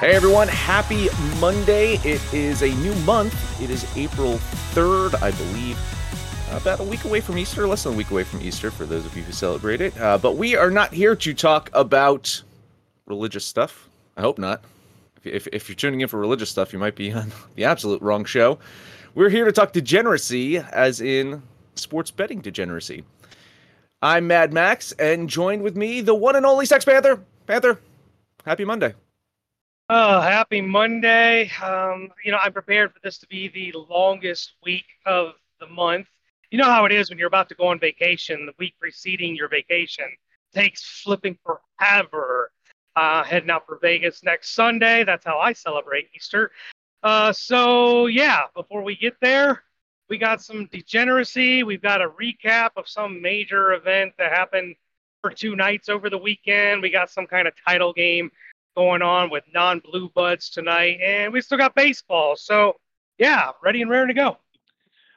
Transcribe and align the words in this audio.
Hey 0.00 0.16
everyone, 0.16 0.48
happy 0.48 1.08
Monday. 1.38 1.96
It 1.96 2.22
is 2.32 2.62
a 2.62 2.68
new 2.76 2.94
month. 3.04 3.60
It 3.60 3.68
is 3.68 3.84
April 3.98 4.40
3rd, 4.70 5.20
I 5.20 5.32
believe. 5.32 5.78
About 6.52 6.80
a 6.80 6.84
week 6.84 7.04
away 7.04 7.20
from 7.20 7.38
Easter, 7.38 7.66
less 7.66 7.84
than 7.84 7.94
a 7.94 7.96
week 7.96 8.10
away 8.10 8.24
from 8.24 8.40
Easter 8.40 8.70
for 8.70 8.86
those 8.86 9.04
of 9.04 9.16
you 9.16 9.22
who 9.22 9.32
celebrate 9.32 9.80
it. 9.80 9.96
Uh, 10.00 10.18
but 10.18 10.36
we 10.36 10.56
are 10.56 10.70
not 10.70 10.92
here 10.92 11.14
to 11.16 11.34
talk 11.34 11.70
about 11.72 12.42
religious 13.06 13.44
stuff. 13.44 13.88
I 14.16 14.20
hope 14.20 14.38
not. 14.38 14.62
If, 15.22 15.26
if, 15.26 15.48
if 15.52 15.68
you're 15.68 15.76
tuning 15.76 16.00
in 16.00 16.08
for 16.08 16.18
religious 16.18 16.50
stuff, 16.50 16.72
you 16.72 16.78
might 16.78 16.94
be 16.94 17.12
on 17.12 17.32
the 17.56 17.64
absolute 17.64 18.00
wrong 18.02 18.24
show. 18.24 18.58
We're 19.14 19.28
here 19.28 19.44
to 19.44 19.52
talk 19.52 19.72
degeneracy, 19.72 20.58
as 20.58 21.00
in 21.00 21.42
sports 21.74 22.10
betting 22.10 22.40
degeneracy. 22.40 23.04
I'm 24.02 24.26
Mad 24.28 24.52
Max, 24.52 24.92
and 24.92 25.28
joined 25.28 25.62
with 25.62 25.76
me, 25.76 26.00
the 26.00 26.14
one 26.14 26.36
and 26.36 26.46
only 26.46 26.64
Sex 26.64 26.84
Panther. 26.84 27.22
Panther, 27.46 27.80
happy 28.44 28.64
Monday. 28.64 28.94
Oh, 29.92 30.20
happy 30.20 30.60
Monday. 30.60 31.50
Um, 31.60 32.10
you 32.24 32.30
know, 32.30 32.38
I'm 32.40 32.52
prepared 32.52 32.92
for 32.92 33.00
this 33.02 33.18
to 33.18 33.26
be 33.26 33.48
the 33.48 33.76
longest 33.90 34.52
week 34.62 34.84
of 35.04 35.32
the 35.58 35.66
month. 35.66 36.06
You 36.52 36.58
know 36.58 36.66
how 36.66 36.84
it 36.84 36.92
is 36.92 37.10
when 37.10 37.18
you're 37.18 37.26
about 37.26 37.48
to 37.48 37.56
go 37.56 37.66
on 37.66 37.80
vacation, 37.80 38.46
the 38.46 38.52
week 38.56 38.74
preceding 38.78 39.34
your 39.34 39.48
vacation 39.48 40.04
takes 40.54 41.02
flipping 41.02 41.36
forever. 41.44 42.52
Uh, 42.94 43.24
heading 43.24 43.50
out 43.50 43.66
for 43.66 43.80
Vegas 43.82 44.22
next 44.22 44.54
Sunday. 44.54 45.02
That's 45.02 45.26
how 45.26 45.40
I 45.40 45.52
celebrate 45.52 46.06
Easter. 46.14 46.52
Uh, 47.02 47.32
so, 47.32 48.06
yeah, 48.06 48.42
before 48.54 48.84
we 48.84 48.94
get 48.94 49.14
there, 49.20 49.64
we 50.08 50.18
got 50.18 50.40
some 50.40 50.68
degeneracy. 50.70 51.64
We've 51.64 51.82
got 51.82 52.00
a 52.00 52.10
recap 52.10 52.70
of 52.76 52.88
some 52.88 53.20
major 53.20 53.72
event 53.72 54.12
that 54.18 54.30
happened 54.30 54.76
for 55.20 55.30
two 55.30 55.56
nights 55.56 55.88
over 55.88 56.08
the 56.08 56.18
weekend. 56.18 56.80
We 56.80 56.90
got 56.90 57.10
some 57.10 57.26
kind 57.26 57.48
of 57.48 57.54
title 57.66 57.92
game 57.92 58.30
going 58.76 59.02
on 59.02 59.30
with 59.30 59.44
non 59.52 59.80
blue 59.80 60.08
bloods 60.10 60.50
tonight, 60.50 60.98
and 61.02 61.32
we 61.32 61.40
still 61.40 61.58
got 61.58 61.74
baseball. 61.74 62.36
So, 62.36 62.76
yeah, 63.18 63.50
ready 63.62 63.82
and 63.82 63.90
raring 63.90 64.08
to 64.08 64.14
go. 64.14 64.36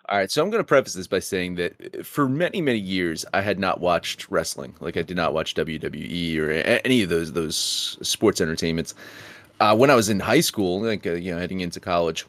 All 0.10 0.18
right, 0.18 0.30
so 0.30 0.44
I'm 0.44 0.50
going 0.50 0.60
to 0.60 0.68
preface 0.68 0.94
this 0.94 1.08
by 1.08 1.20
saying 1.20 1.56
that 1.56 2.06
for 2.06 2.28
many, 2.28 2.60
many 2.60 2.78
years, 2.78 3.26
I 3.34 3.40
had 3.40 3.58
not 3.58 3.80
watched 3.80 4.30
wrestling. 4.30 4.76
Like 4.82 4.98
I 4.98 5.02
did 5.02 5.16
not 5.16 5.34
watch 5.34 5.56
WWE 5.56 6.38
or 6.40 6.52
any 6.52 7.04
of 7.04 7.10
those 7.10 7.32
those 7.32 7.56
sports 8.02 8.42
entertainments. 8.42 8.96
Uh, 9.62 9.76
when 9.76 9.90
I 9.90 9.96
was 9.96 10.10
in 10.10 10.20
high 10.20 10.42
school, 10.42 10.82
like 10.82 11.08
uh, 11.08 11.14
you 11.14 11.34
know, 11.34 11.40
heading 11.40 11.62
into 11.62 11.80
college, 11.80 12.26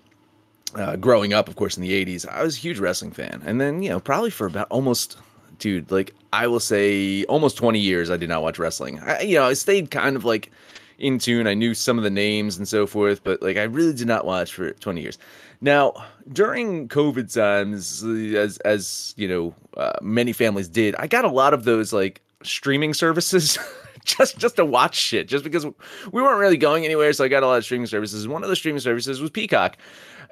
uh, 0.76 0.94
growing 0.94 1.32
up, 1.32 1.48
of 1.48 1.56
course, 1.56 1.76
in 1.76 1.82
the 1.82 2.04
'80s, 2.04 2.28
I 2.28 2.44
was 2.44 2.56
a 2.56 2.60
huge 2.60 2.78
wrestling 2.78 3.10
fan. 3.10 3.42
And 3.44 3.60
then, 3.60 3.82
you 3.82 3.88
know, 3.88 3.98
probably 3.98 4.30
for 4.30 4.46
about 4.46 4.68
almost, 4.70 5.18
dude, 5.58 5.90
like 5.90 6.14
I 6.32 6.46
will 6.46 6.60
say, 6.60 7.24
almost 7.24 7.56
20 7.56 7.80
years, 7.80 8.08
I 8.08 8.16
did 8.16 8.28
not 8.28 8.42
watch 8.42 8.56
wrestling. 8.56 9.00
I, 9.00 9.22
you 9.22 9.34
know, 9.34 9.46
I 9.46 9.54
stayed 9.54 9.90
kind 9.90 10.14
of 10.14 10.24
like 10.24 10.52
in 10.98 11.18
tune. 11.18 11.46
I 11.46 11.54
knew 11.54 11.74
some 11.74 11.98
of 11.98 12.04
the 12.04 12.10
names 12.10 12.56
and 12.56 12.66
so 12.66 12.86
forth, 12.86 13.22
but 13.24 13.42
like 13.42 13.56
I 13.56 13.64
really 13.64 13.92
did 13.92 14.06
not 14.06 14.24
watch 14.24 14.52
for 14.52 14.70
20 14.72 15.00
years. 15.00 15.18
Now, 15.60 15.92
during 16.32 16.88
COVID 16.88 17.32
times, 17.32 18.04
as 18.04 18.58
as 18.58 19.14
you 19.16 19.28
know, 19.28 19.54
uh, 19.76 19.98
many 20.02 20.32
families 20.32 20.68
did, 20.68 20.94
I 20.98 21.06
got 21.06 21.24
a 21.24 21.30
lot 21.30 21.54
of 21.54 21.64
those 21.64 21.92
like 21.92 22.20
streaming 22.42 22.94
services. 22.94 23.58
just 24.04 24.36
just 24.36 24.56
to 24.56 24.64
watch 24.64 24.94
shit, 24.94 25.28
just 25.28 25.44
because 25.44 25.64
we 25.64 26.22
weren't 26.22 26.38
really 26.38 26.58
going 26.58 26.84
anywhere, 26.84 27.12
so 27.12 27.24
I 27.24 27.28
got 27.28 27.42
a 27.42 27.46
lot 27.46 27.56
of 27.56 27.64
streaming 27.64 27.86
services. 27.86 28.28
One 28.28 28.42
of 28.42 28.50
the 28.50 28.56
streaming 28.56 28.80
services 28.80 29.20
was 29.20 29.30
Peacock, 29.30 29.78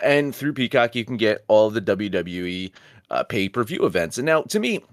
and 0.02 0.34
through 0.34 0.52
Peacock 0.52 0.94
you 0.94 1.04
can 1.04 1.16
get 1.16 1.44
all 1.48 1.70
the 1.70 1.80
WWE 1.80 2.70
uh, 3.10 3.22
pay 3.24 3.48
per 3.48 3.64
view 3.64 3.86
events. 3.86 4.18
And 4.18 4.26
now, 4.26 4.42
to 4.42 4.60
me, 4.60 4.84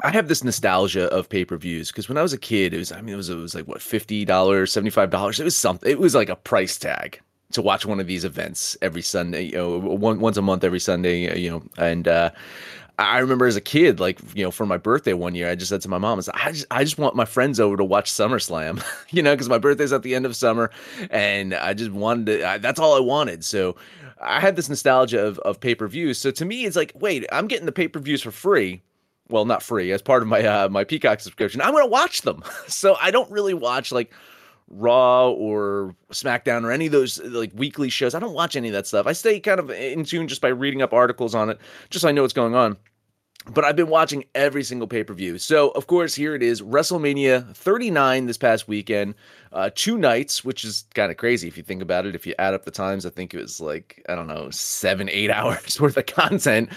I 0.00 0.10
have 0.10 0.28
this 0.28 0.42
nostalgia 0.42 1.08
of 1.12 1.28
pay 1.28 1.44
per 1.44 1.56
views 1.56 1.88
because 1.88 2.08
when 2.08 2.18
I 2.18 2.22
was 2.22 2.32
a 2.32 2.38
kid, 2.38 2.74
it 2.74 2.78
was 2.78 2.92
I 2.92 3.00
mean 3.00 3.14
it 3.14 3.16
was 3.16 3.30
it 3.30 3.36
was 3.36 3.54
like 3.54 3.66
what 3.66 3.80
fifty 3.80 4.24
dollars, 4.24 4.72
seventy 4.72 4.90
five 4.90 5.10
dollars. 5.10 5.38
It 5.38 5.44
was 5.44 5.56
something. 5.56 5.90
It 5.90 5.98
was 5.98 6.14
like 6.14 6.28
a 6.28 6.36
price 6.36 6.78
tag 6.78 7.20
to 7.52 7.62
watch 7.62 7.86
one 7.86 8.00
of 8.00 8.06
these 8.06 8.24
events 8.24 8.76
every 8.82 9.02
Sunday. 9.02 9.42
You 9.42 9.52
know, 9.52 9.78
one 9.78 10.18
once 10.18 10.36
a 10.36 10.42
month 10.42 10.64
every 10.64 10.80
Sunday. 10.80 11.38
You 11.40 11.50
know, 11.50 11.62
and 11.78 12.08
uh, 12.08 12.30
I 12.98 13.18
remember 13.18 13.46
as 13.46 13.54
a 13.54 13.60
kid, 13.60 14.00
like 14.00 14.18
you 14.34 14.44
know, 14.44 14.50
for 14.50 14.66
my 14.66 14.76
birthday 14.76 15.12
one 15.12 15.36
year, 15.36 15.48
I 15.48 15.54
just 15.54 15.68
said 15.68 15.80
to 15.82 15.88
my 15.88 15.98
mom, 15.98 16.20
"I 16.34 16.50
just 16.50 16.66
I 16.72 16.82
just 16.82 16.98
want 16.98 17.14
my 17.14 17.24
friends 17.24 17.60
over 17.60 17.76
to 17.76 17.84
watch 17.84 18.10
SummerSlam, 18.10 18.84
you 19.10 19.22
know, 19.22 19.32
because 19.34 19.48
my 19.48 19.58
birthday's 19.58 19.92
at 19.92 20.02
the 20.02 20.16
end 20.16 20.26
of 20.26 20.34
summer, 20.34 20.70
and 21.10 21.54
I 21.54 21.72
just 21.72 21.92
wanted 21.92 22.26
to. 22.26 22.48
I, 22.48 22.58
that's 22.58 22.80
all 22.80 22.96
I 22.96 23.00
wanted. 23.00 23.44
So 23.44 23.76
I 24.20 24.40
had 24.40 24.56
this 24.56 24.68
nostalgia 24.68 25.24
of 25.24 25.38
of 25.40 25.60
pay 25.60 25.76
per 25.76 25.86
views. 25.86 26.18
So 26.18 26.32
to 26.32 26.44
me, 26.44 26.64
it's 26.64 26.76
like, 26.76 26.92
wait, 26.96 27.24
I'm 27.30 27.46
getting 27.46 27.66
the 27.66 27.72
pay 27.72 27.86
per 27.86 28.00
views 28.00 28.22
for 28.22 28.32
free 28.32 28.82
well, 29.28 29.44
not 29.44 29.62
free, 29.62 29.92
as 29.92 30.02
part 30.02 30.22
of 30.22 30.28
my 30.28 30.42
uh, 30.44 30.68
my 30.68 30.84
Peacock 30.84 31.20
subscription. 31.20 31.60
I'm 31.60 31.72
going 31.72 31.84
to 31.84 31.90
watch 31.90 32.22
them. 32.22 32.42
so 32.68 32.96
I 33.00 33.10
don't 33.10 33.30
really 33.30 33.54
watch 33.54 33.92
like 33.92 34.12
Raw 34.68 35.30
or 35.30 35.94
SmackDown 36.10 36.64
or 36.64 36.72
any 36.72 36.86
of 36.86 36.92
those 36.92 37.22
like 37.22 37.52
weekly 37.54 37.88
shows. 37.88 38.14
I 38.14 38.18
don't 38.18 38.34
watch 38.34 38.56
any 38.56 38.68
of 38.68 38.74
that 38.74 38.86
stuff. 38.86 39.06
I 39.06 39.12
stay 39.12 39.40
kind 39.40 39.60
of 39.60 39.70
in 39.70 40.04
tune 40.04 40.28
just 40.28 40.40
by 40.40 40.48
reading 40.48 40.82
up 40.82 40.92
articles 40.92 41.34
on 41.34 41.50
it, 41.50 41.58
just 41.90 42.02
so 42.02 42.08
I 42.08 42.12
know 42.12 42.22
what's 42.22 42.34
going 42.34 42.54
on 42.54 42.76
but 43.52 43.64
I've 43.64 43.76
been 43.76 43.88
watching 43.88 44.24
every 44.34 44.64
single 44.64 44.88
pay 44.88 45.04
per 45.04 45.12
view. 45.12 45.38
So, 45.38 45.70
of 45.70 45.86
course, 45.86 46.14
here 46.14 46.34
it 46.34 46.42
is 46.42 46.62
WrestleMania 46.62 47.54
39 47.54 48.26
this 48.26 48.38
past 48.38 48.66
weekend, 48.68 49.14
uh, 49.52 49.70
two 49.74 49.98
nights, 49.98 50.44
which 50.44 50.64
is 50.64 50.84
kind 50.94 51.10
of 51.10 51.18
crazy 51.18 51.46
if 51.46 51.56
you 51.56 51.62
think 51.62 51.82
about 51.82 52.06
it. 52.06 52.14
If 52.14 52.26
you 52.26 52.34
add 52.38 52.54
up 52.54 52.64
the 52.64 52.70
times, 52.70 53.04
I 53.04 53.10
think 53.10 53.34
it 53.34 53.40
was 53.40 53.60
like, 53.60 54.02
I 54.08 54.14
don't 54.14 54.26
know, 54.26 54.48
seven, 54.50 55.10
eight 55.10 55.30
hours 55.30 55.78
worth 55.80 55.96
of 55.96 56.06
content 56.06 56.70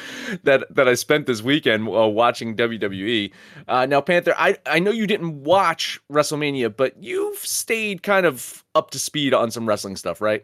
that, 0.44 0.66
that 0.75 0.88
I 0.88 0.96
spent 0.96 1.25
this 1.25 1.42
weekend 1.42 1.88
watching 1.88 2.56
WWE. 2.56 3.31
Uh, 3.68 3.86
now, 3.86 4.02
Panther, 4.02 4.34
I, 4.38 4.58
I 4.66 4.80
know 4.80 4.92
you 4.92 5.08
didn't 5.08 5.44
watch 5.44 6.00
WrestleMania, 6.12 6.75
but 6.75 7.02
you've 7.02 7.40
stayed 7.40 8.04
kind 8.04 8.25
of 8.25 8.63
up 8.75 8.92
to 8.92 9.00
speed 9.00 9.34
on 9.34 9.52
some 9.52 9.68
wrestling 9.68 9.96
stuff, 9.96 10.20
right? 10.22 10.44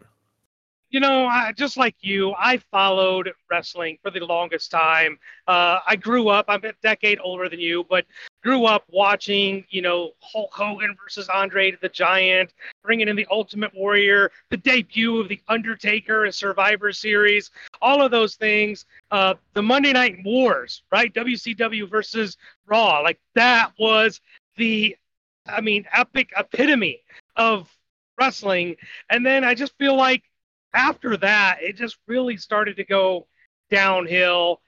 You 0.94 1.00
know, 1.00 1.26
I, 1.26 1.50
just 1.50 1.76
like 1.76 1.96
you, 2.02 2.34
I 2.38 2.58
followed 2.70 3.32
wrestling 3.50 3.98
for 4.00 4.12
the 4.12 4.20
longest 4.20 4.70
time. 4.70 5.18
Uh, 5.48 5.80
I 5.84 5.96
grew 5.96 6.28
up, 6.28 6.44
I'm 6.46 6.64
a 6.64 6.72
decade 6.84 7.18
older 7.20 7.48
than 7.48 7.58
you, 7.58 7.84
but 7.90 8.04
grew 8.44 8.66
up 8.66 8.84
watching, 8.88 9.64
you 9.70 9.82
know, 9.82 10.12
Hulk 10.20 10.52
Hogan 10.52 10.94
versus 11.02 11.28
Andre 11.28 11.76
the 11.82 11.88
Giant, 11.88 12.52
bringing 12.84 13.08
in 13.08 13.16
the 13.16 13.26
Ultimate 13.28 13.74
Warrior, 13.74 14.30
the 14.50 14.56
debut 14.56 15.18
of 15.18 15.28
The 15.28 15.40
Undertaker 15.48 16.26
and 16.26 16.32
Survivor 16.32 16.92
Series, 16.92 17.50
all 17.82 18.00
of 18.00 18.12
those 18.12 18.36
things. 18.36 18.86
Uh, 19.10 19.34
the 19.54 19.62
Monday 19.62 19.92
Night 19.92 20.18
Wars, 20.24 20.84
right? 20.92 21.12
WCW 21.12 21.90
versus 21.90 22.36
Raw. 22.66 23.00
Like 23.00 23.18
that 23.34 23.72
was 23.80 24.20
the, 24.56 24.96
I 25.44 25.60
mean, 25.60 25.86
epic 25.92 26.30
epitome 26.36 27.00
of 27.34 27.68
wrestling. 28.16 28.76
And 29.10 29.26
then 29.26 29.42
I 29.42 29.56
just 29.56 29.76
feel 29.76 29.96
like, 29.96 30.22
after 30.74 31.16
that, 31.18 31.58
it 31.62 31.76
just 31.76 31.98
really 32.06 32.36
started 32.36 32.76
to 32.76 32.84
go 32.84 33.26
downhill. 33.70 34.60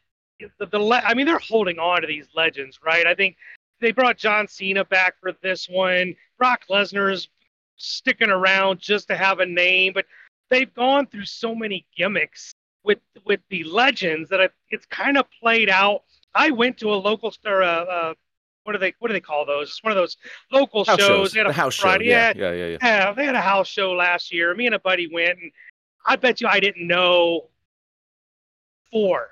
The, 0.58 0.66
the 0.66 1.02
I 1.04 1.14
mean, 1.14 1.26
they're 1.26 1.38
holding 1.38 1.78
on 1.78 2.02
to 2.02 2.06
these 2.06 2.28
legends, 2.34 2.80
right? 2.84 3.06
I 3.06 3.14
think 3.14 3.36
they 3.80 3.92
brought 3.92 4.16
John 4.16 4.48
Cena 4.48 4.84
back 4.84 5.14
for 5.20 5.32
this 5.42 5.68
one. 5.68 6.14
Brock 6.38 6.62
Lesnar's 6.70 7.28
sticking 7.76 8.30
around 8.30 8.78
just 8.78 9.08
to 9.08 9.16
have 9.16 9.40
a 9.40 9.46
name, 9.46 9.92
but 9.92 10.06
they've 10.50 10.72
gone 10.72 11.06
through 11.06 11.24
so 11.24 11.54
many 11.54 11.86
gimmicks 11.96 12.52
with 12.84 12.98
with 13.24 13.40
the 13.50 13.64
legends 13.64 14.30
that 14.30 14.52
it's 14.70 14.86
kind 14.86 15.18
of 15.18 15.26
played 15.42 15.68
out. 15.68 16.04
I 16.34 16.50
went 16.50 16.78
to 16.78 16.92
a 16.92 16.96
local 16.96 17.32
or 17.44 17.62
uh, 17.62 17.66
uh, 17.66 18.14
what 18.64 18.72
do 18.72 18.78
they 18.78 18.94
what 18.98 19.08
do 19.08 19.14
they 19.14 19.20
call 19.20 19.46
those? 19.46 19.68
It's 19.68 19.82
one 19.82 19.92
of 19.92 19.96
those 19.96 20.16
local 20.52 20.84
house 20.84 20.98
shows. 20.98 21.08
shows. 21.08 21.32
They 21.32 21.40
had 21.40 21.46
a 21.46 21.50
the 21.50 21.54
house 21.54 21.76
Friday. 21.76 22.06
show. 22.06 22.10
Yeah, 22.10 22.32
yeah, 22.36 22.52
yeah, 22.52 22.66
yeah. 22.66 22.78
yeah. 22.82 23.12
They 23.12 23.24
had 23.24 23.34
a 23.34 23.40
house 23.40 23.68
show 23.68 23.92
last 23.92 24.32
year. 24.32 24.54
Me 24.54 24.66
and 24.66 24.74
a 24.74 24.78
buddy 24.78 25.08
went, 25.12 25.38
and 25.40 25.50
I 26.06 26.16
bet 26.16 26.40
you 26.40 26.48
I 26.48 26.60
didn't 26.60 26.86
know 26.86 27.48
four. 28.92 29.28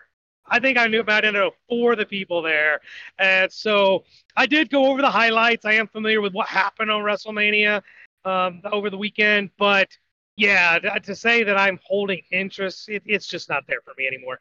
I 0.47 0.61
think 0.61 0.77
I 0.77 0.87
knew 0.87 1.01
about 1.01 1.25
it. 1.25 1.35
Four 1.69 1.93
of 1.93 1.99
the 1.99 2.07
people 2.07 2.43
there, 2.43 2.81
and 3.19 3.51
so 3.51 4.05
I 4.37 4.47
did 4.47 4.69
go 4.69 4.87
over 4.87 5.01
the 5.01 5.11
highlights. 5.11 5.65
I 5.65 5.73
am 5.73 5.89
familiar 5.89 6.21
with 6.21 6.35
what 6.35 6.49
happened 6.49 6.91
on 6.91 7.03
WrestleMania 7.03 7.83
um, 8.25 8.61
over 8.71 8.91
the 8.91 8.99
weekend, 8.99 9.51
but 9.59 9.89
yeah, 10.37 10.79
to 10.79 11.15
say 11.15 11.45
that 11.45 11.57
I'm 11.57 11.79
holding 11.85 12.21
interest, 12.31 12.89
it, 12.89 13.03
it's 13.07 13.27
just 13.27 13.49
not 13.49 13.65
there 13.69 13.81
for 13.85 13.95
me 13.97 14.07
anymore. 14.07 14.41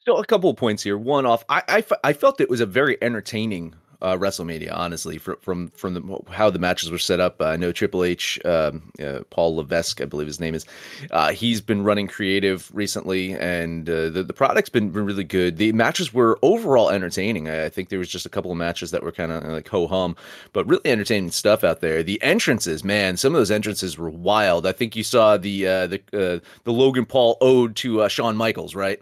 So 0.00 0.16
a 0.16 0.24
couple 0.24 0.50
of 0.50 0.56
points 0.56 0.82
here. 0.82 0.96
One 0.96 1.26
off, 1.26 1.44
I, 1.48 1.62
I, 1.68 1.84
I 2.04 2.12
felt 2.12 2.40
it 2.40 2.48
was 2.48 2.60
a 2.60 2.66
very 2.66 2.96
entertaining 3.02 3.74
uh, 4.02 4.16
WrestleMania, 4.16 4.74
honestly, 4.74 5.18
from 5.18 5.36
from 5.40 5.68
from 5.70 5.94
the, 5.94 6.18
how 6.30 6.50
the 6.50 6.58
matches 6.58 6.90
were 6.90 6.98
set 6.98 7.20
up. 7.20 7.40
Uh, 7.40 7.46
I 7.46 7.56
know 7.56 7.72
Triple 7.72 8.04
H, 8.04 8.38
um, 8.44 8.90
uh, 9.02 9.20
Paul 9.30 9.56
Levesque, 9.56 10.00
I 10.00 10.04
believe 10.04 10.26
his 10.26 10.40
name 10.40 10.54
is. 10.54 10.64
Uh, 11.10 11.32
he's 11.32 11.60
been 11.60 11.84
running 11.84 12.06
creative 12.06 12.70
recently, 12.74 13.32
and 13.32 13.88
uh, 13.88 14.10
the 14.10 14.22
the 14.22 14.32
product's 14.32 14.70
been, 14.70 14.90
been 14.90 15.04
really 15.04 15.24
good. 15.24 15.56
The 15.56 15.72
matches 15.72 16.12
were 16.12 16.38
overall 16.42 16.90
entertaining. 16.90 17.48
I, 17.48 17.66
I 17.66 17.68
think 17.68 17.88
there 17.88 17.98
was 17.98 18.08
just 18.08 18.26
a 18.26 18.30
couple 18.30 18.50
of 18.50 18.56
matches 18.56 18.90
that 18.90 19.02
were 19.02 19.12
kind 19.12 19.32
of 19.32 19.44
like 19.44 19.68
ho 19.68 19.86
hum, 19.86 20.16
but 20.52 20.66
really 20.66 20.86
entertaining 20.86 21.30
stuff 21.30 21.64
out 21.64 21.80
there. 21.80 22.02
The 22.02 22.22
entrances, 22.22 22.84
man, 22.84 23.16
some 23.16 23.34
of 23.34 23.40
those 23.40 23.50
entrances 23.50 23.98
were 23.98 24.10
wild. 24.10 24.66
I 24.66 24.72
think 24.72 24.96
you 24.96 25.04
saw 25.04 25.36
the 25.36 25.66
uh, 25.66 25.86
the 25.86 26.42
the 26.64 26.72
Logan 26.72 27.06
Paul 27.06 27.36
ode 27.40 27.76
to 27.76 28.08
Shawn 28.08 28.36
Michaels, 28.36 28.74
right? 28.74 29.00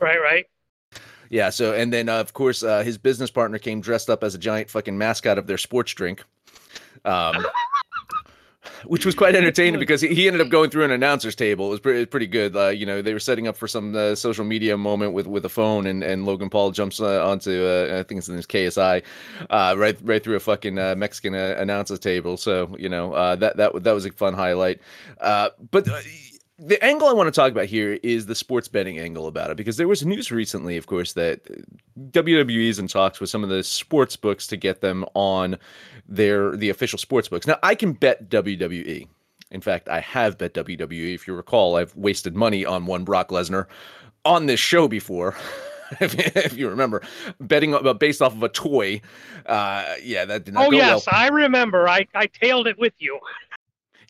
Right, 0.00 0.20
right. 0.20 0.46
Yeah. 1.30 1.50
So, 1.50 1.74
and 1.74 1.92
then 1.92 2.08
uh, 2.08 2.20
of 2.20 2.32
course 2.32 2.62
uh, 2.62 2.82
his 2.82 2.98
business 2.98 3.30
partner 3.30 3.58
came 3.58 3.80
dressed 3.80 4.10
up 4.10 4.24
as 4.24 4.34
a 4.34 4.38
giant 4.38 4.70
fucking 4.70 4.96
mascot 4.96 5.38
of 5.38 5.46
their 5.46 5.58
sports 5.58 5.92
drink. 5.92 6.24
Um, 7.04 7.44
which 8.86 9.04
was 9.04 9.14
quite 9.14 9.34
entertaining 9.34 9.80
because 9.80 10.00
he, 10.00 10.26
ended 10.26 10.40
up 10.40 10.48
going 10.48 10.70
through 10.70 10.84
an 10.84 10.90
announcer's 10.90 11.34
table. 11.34 11.66
It 11.66 11.70
was 11.70 11.80
pretty, 11.80 12.06
pretty 12.06 12.26
good. 12.26 12.56
Uh, 12.56 12.68
you 12.68 12.86
know, 12.86 13.02
they 13.02 13.12
were 13.12 13.20
setting 13.20 13.46
up 13.46 13.56
for 13.56 13.68
some 13.68 13.94
uh, 13.94 14.14
social 14.14 14.44
media 14.44 14.76
moment 14.76 15.12
with, 15.12 15.26
with 15.26 15.44
a 15.44 15.48
phone, 15.48 15.86
and, 15.86 16.02
and 16.02 16.24
Logan 16.24 16.50
Paul 16.50 16.70
jumps 16.70 17.00
uh, 17.00 17.26
onto 17.26 17.64
uh, 17.64 17.98
I 18.00 18.02
think 18.02 18.18
it's 18.18 18.28
in 18.28 18.36
his 18.36 18.46
KSI, 18.46 19.02
uh, 19.50 19.74
right 19.76 19.98
right 20.02 20.22
through 20.22 20.36
a 20.36 20.40
fucking 20.40 20.78
uh, 20.78 20.94
Mexican 20.96 21.34
announcer's 21.34 21.98
table. 21.98 22.36
So 22.36 22.74
you 22.78 22.88
know 22.88 23.36
that 23.36 23.56
that 23.56 23.82
that 23.82 23.92
was 23.92 24.06
a 24.06 24.12
fun 24.12 24.34
highlight. 24.34 24.80
but 25.18 25.88
the 26.66 26.82
angle 26.82 27.08
I 27.08 27.12
want 27.12 27.26
to 27.26 27.38
talk 27.38 27.52
about 27.52 27.66
here 27.66 27.98
is 28.02 28.26
the 28.26 28.34
sports 28.34 28.68
betting 28.68 28.98
angle 28.98 29.26
about 29.26 29.50
it 29.50 29.56
because 29.56 29.76
there 29.76 29.88
was 29.88 30.04
news 30.04 30.30
recently, 30.30 30.76
of 30.76 30.86
course, 30.86 31.12
that 31.12 31.40
WWE 32.10 32.68
is 32.68 32.78
in 32.78 32.88
talks 32.88 33.20
with 33.20 33.28
some 33.28 33.42
of 33.42 33.50
the 33.50 33.62
sports 33.62 34.16
books 34.16 34.46
to 34.46 34.56
get 34.56 34.80
them 34.80 35.04
on 35.14 35.58
their 36.08 36.56
the 36.56 36.70
official 36.70 36.98
sports 36.98 37.28
books. 37.28 37.46
Now, 37.46 37.58
I 37.62 37.74
can 37.74 37.92
bet 37.92 38.30
WWE. 38.30 39.06
In 39.50 39.60
fact, 39.60 39.88
I 39.88 40.00
have 40.00 40.38
bet 40.38 40.54
WWE. 40.54 41.14
If 41.14 41.26
you 41.26 41.34
recall, 41.34 41.76
I've 41.76 41.94
wasted 41.96 42.34
money 42.34 42.64
on 42.64 42.86
one 42.86 43.04
Brock 43.04 43.28
Lesnar 43.28 43.66
on 44.24 44.46
this 44.46 44.60
show 44.60 44.88
before. 44.88 45.36
if, 46.00 46.56
you 46.56 46.68
remember, 46.68 47.02
betting 47.40 47.76
based 47.98 48.22
off 48.22 48.34
of 48.34 48.42
a 48.42 48.48
toy. 48.48 49.02
Uh, 49.44 49.94
yeah, 50.02 50.24
that 50.24 50.44
did 50.44 50.54
not 50.54 50.68
oh, 50.68 50.70
yes, 50.72 51.06
well. 51.06 51.14
I 51.20 51.28
remember. 51.28 51.88
I, 51.88 52.06
I 52.14 52.26
tailed 52.26 52.66
it 52.66 52.78
with 52.78 52.94
you. 52.98 53.18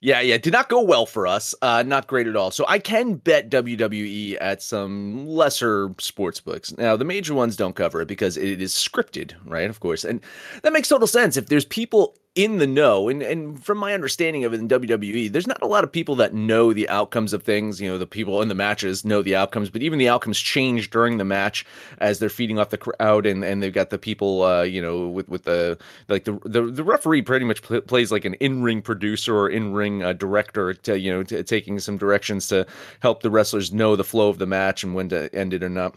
Yeah, 0.05 0.21
yeah, 0.21 0.37
did 0.37 0.53
not 0.53 0.69
go 0.69 0.83
well 0.83 1.06
for 1.06 1.27
us. 1.27 1.55
Uh, 1.62 1.83
not 1.83 2.09
great 2.09 2.27
at 2.27 2.37
all. 2.37 2.51
So 2.51 2.67
I 2.69 2.79
can 2.79 3.15
bet 3.15 3.49
WWE 3.49 4.37
at 4.39 4.61
some 4.61 5.27
lesser 5.27 5.95
sports 5.99 6.41
books. 6.41 6.77
Now 6.77 6.95
the 6.95 7.06
major 7.06 7.33
ones 7.33 7.56
don't 7.56 7.75
cover 7.75 8.03
it 8.03 8.09
because 8.09 8.37
it 8.37 8.61
is 8.61 8.75
scripted, 8.75 9.33
right? 9.47 9.71
Of 9.71 9.81
course, 9.81 10.05
and 10.05 10.21
that 10.61 10.75
makes 10.75 10.91
total 10.91 11.06
sense. 11.06 11.39
If 11.39 11.47
there's 11.47 11.65
people 11.65 12.19
in 12.34 12.58
the 12.58 12.66
know. 12.66 13.08
And 13.08 13.22
and 13.22 13.64
from 13.64 13.78
my 13.78 13.94
understanding 13.94 14.44
of 14.44 14.52
it 14.52 14.60
in 14.60 14.69
WWE, 14.69 15.31
there's 15.31 15.46
not 15.46 15.62
a 15.62 15.66
lot 15.66 15.84
of 15.84 15.92
people 15.92 16.16
that 16.16 16.34
know 16.34 16.72
the 16.72 16.88
outcomes 16.88 17.32
of 17.32 17.42
things. 17.42 17.81
You 17.81 17.88
know, 17.88 17.98
the 17.98 18.06
people 18.06 18.42
in 18.42 18.48
the 18.48 18.54
matches 18.54 19.04
know 19.04 19.22
the 19.22 19.36
outcomes, 19.36 19.70
but 19.70 19.82
even 19.82 19.98
the 19.98 20.08
outcomes 20.08 20.40
change 20.40 20.90
during 20.90 21.19
the 21.19 21.25
match 21.25 21.64
as 21.98 22.19
they're 22.19 22.28
feeding 22.28 22.58
off 22.58 22.70
the 22.70 22.78
crowd, 22.78 23.26
and, 23.26 23.44
and 23.44 23.62
they've 23.62 23.72
got 23.72 23.90
the 23.90 23.98
people, 23.98 24.42
uh, 24.42 24.62
you 24.62 24.82
know, 24.82 25.08
with 25.08 25.28
with 25.28 25.44
the 25.44 25.78
like 26.08 26.25
the 26.25 26.38
the, 26.44 26.62
the 26.62 26.84
referee 26.84 27.22
pretty 27.22 27.44
much 27.44 27.62
pl- 27.62 27.82
plays 27.82 28.10
like 28.10 28.25
an 28.25 28.34
in 28.34 28.62
ring 28.62 28.82
producer 28.82 29.36
or 29.36 29.48
in 29.48 29.72
ring 29.72 30.02
uh, 30.02 30.12
director, 30.12 30.75
to, 30.75 30.98
you 30.98 31.12
know, 31.12 31.22
t- 31.22 31.42
taking 31.42 31.78
some 31.78 31.96
directions 31.96 32.48
to 32.48 32.66
help 33.00 33.22
the 33.22 33.31
wrestlers 33.31 33.72
know 33.72 33.94
the 33.94 34.04
flow 34.04 34.28
of 34.28 34.38
the 34.38 34.46
match 34.46 34.82
and 34.82 34.94
when 34.94 35.08
to 35.08 35.32
end 35.34 35.54
it 35.54 35.62
or 35.62 35.69
not. 35.69 35.94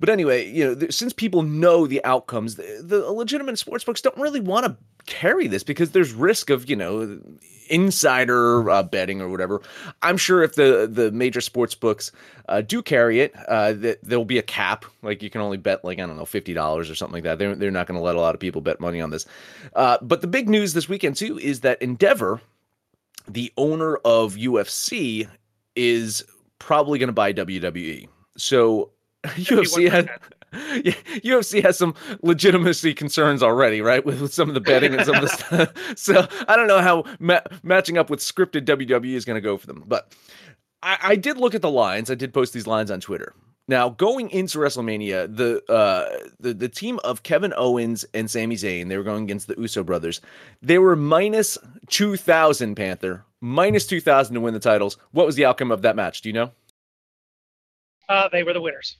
But 0.00 0.08
anyway, 0.08 0.50
you 0.50 0.64
know, 0.64 0.74
th- 0.74 0.94
since 0.94 1.12
people 1.12 1.42
know 1.42 1.86
the 1.86 2.02
outcomes, 2.04 2.54
the, 2.54 2.80
the 2.82 3.10
legitimate 3.10 3.58
sports 3.58 3.84
books 3.84 4.00
don't 4.00 4.16
really 4.16 4.40
want 4.40 4.64
to 4.64 4.76
carry 5.06 5.46
this 5.46 5.62
because 5.62 5.73
there's 5.74 6.12
risk 6.12 6.50
of 6.50 6.68
you 6.68 6.76
know 6.76 7.20
insider 7.68 8.68
uh, 8.70 8.82
betting 8.82 9.20
or 9.20 9.28
whatever. 9.28 9.60
I'm 10.02 10.16
sure 10.16 10.42
if 10.42 10.54
the 10.54 10.88
the 10.90 11.10
major 11.12 11.40
sports 11.40 11.74
books 11.74 12.12
uh, 12.48 12.60
do 12.60 12.82
carry 12.82 13.20
it, 13.20 13.34
uh, 13.48 13.72
that 13.74 13.98
there'll 14.02 14.24
be 14.24 14.38
a 14.38 14.42
cap. 14.42 14.84
Like 15.02 15.22
you 15.22 15.30
can 15.30 15.40
only 15.40 15.56
bet 15.56 15.84
like 15.84 15.98
I 15.98 16.06
don't 16.06 16.16
know 16.16 16.24
fifty 16.24 16.52
dollars 16.52 16.90
or 16.90 16.94
something 16.94 17.14
like 17.14 17.24
that. 17.24 17.38
They're 17.38 17.54
they're 17.54 17.70
not 17.70 17.86
going 17.86 17.98
to 17.98 18.04
let 18.04 18.16
a 18.16 18.20
lot 18.20 18.34
of 18.34 18.40
people 18.40 18.60
bet 18.60 18.80
money 18.80 19.00
on 19.00 19.10
this. 19.10 19.26
Uh, 19.74 19.98
but 20.02 20.20
the 20.20 20.26
big 20.26 20.48
news 20.48 20.72
this 20.72 20.88
weekend 20.88 21.16
too 21.16 21.38
is 21.38 21.60
that 21.60 21.80
Endeavor, 21.82 22.40
the 23.28 23.52
owner 23.56 23.96
of 23.96 24.34
UFC, 24.34 25.28
is 25.76 26.24
probably 26.58 26.98
going 26.98 27.08
to 27.08 27.12
buy 27.12 27.32
WWE. 27.32 28.08
So 28.36 28.90
UFC 29.24 29.90
had 29.90 30.10
UFC 31.24 31.62
has 31.62 31.76
some 31.76 31.94
legitimacy 32.22 32.94
concerns 32.94 33.42
already, 33.42 33.80
right? 33.80 34.04
With, 34.04 34.20
with 34.20 34.32
some 34.32 34.48
of 34.48 34.54
the 34.54 34.60
betting 34.60 34.94
and 34.94 35.04
some 35.04 35.16
of 35.16 35.22
the 35.22 35.28
stuff. 35.28 35.72
So 35.96 36.26
I 36.48 36.56
don't 36.56 36.66
know 36.66 36.80
how 36.80 37.04
ma- 37.18 37.40
matching 37.62 37.98
up 37.98 38.10
with 38.10 38.20
scripted 38.20 38.64
WWE 38.64 39.14
is 39.14 39.24
going 39.24 39.36
to 39.36 39.40
go 39.40 39.56
for 39.56 39.66
them. 39.66 39.84
But 39.86 40.14
I, 40.82 40.98
I 41.02 41.16
did 41.16 41.38
look 41.38 41.54
at 41.54 41.62
the 41.62 41.70
lines. 41.70 42.10
I 42.10 42.14
did 42.14 42.32
post 42.32 42.52
these 42.52 42.66
lines 42.66 42.90
on 42.90 43.00
Twitter. 43.00 43.34
Now, 43.66 43.88
going 43.88 44.28
into 44.30 44.58
WrestleMania, 44.58 45.34
the 45.34 45.62
uh, 45.72 46.28
the 46.38 46.52
the 46.52 46.68
team 46.68 47.00
of 47.02 47.22
Kevin 47.22 47.54
Owens 47.56 48.04
and 48.12 48.30
Sami 48.30 48.56
Zayn, 48.56 48.88
they 48.88 48.98
were 48.98 49.02
going 49.02 49.24
against 49.24 49.46
the 49.46 49.54
Uso 49.58 49.82
brothers. 49.82 50.20
They 50.60 50.78
were 50.78 50.96
minus 50.96 51.56
two 51.88 52.16
thousand 52.16 52.74
Panther, 52.74 53.24
minus 53.40 53.86
two 53.86 54.02
thousand 54.02 54.34
to 54.34 54.40
win 54.40 54.52
the 54.52 54.60
titles. 54.60 54.98
What 55.12 55.24
was 55.24 55.36
the 55.36 55.46
outcome 55.46 55.70
of 55.70 55.80
that 55.82 55.96
match? 55.96 56.20
Do 56.20 56.28
you 56.28 56.34
know? 56.34 56.52
Uh, 58.08 58.28
they 58.28 58.42
were 58.42 58.52
the 58.52 58.60
winners 58.60 58.98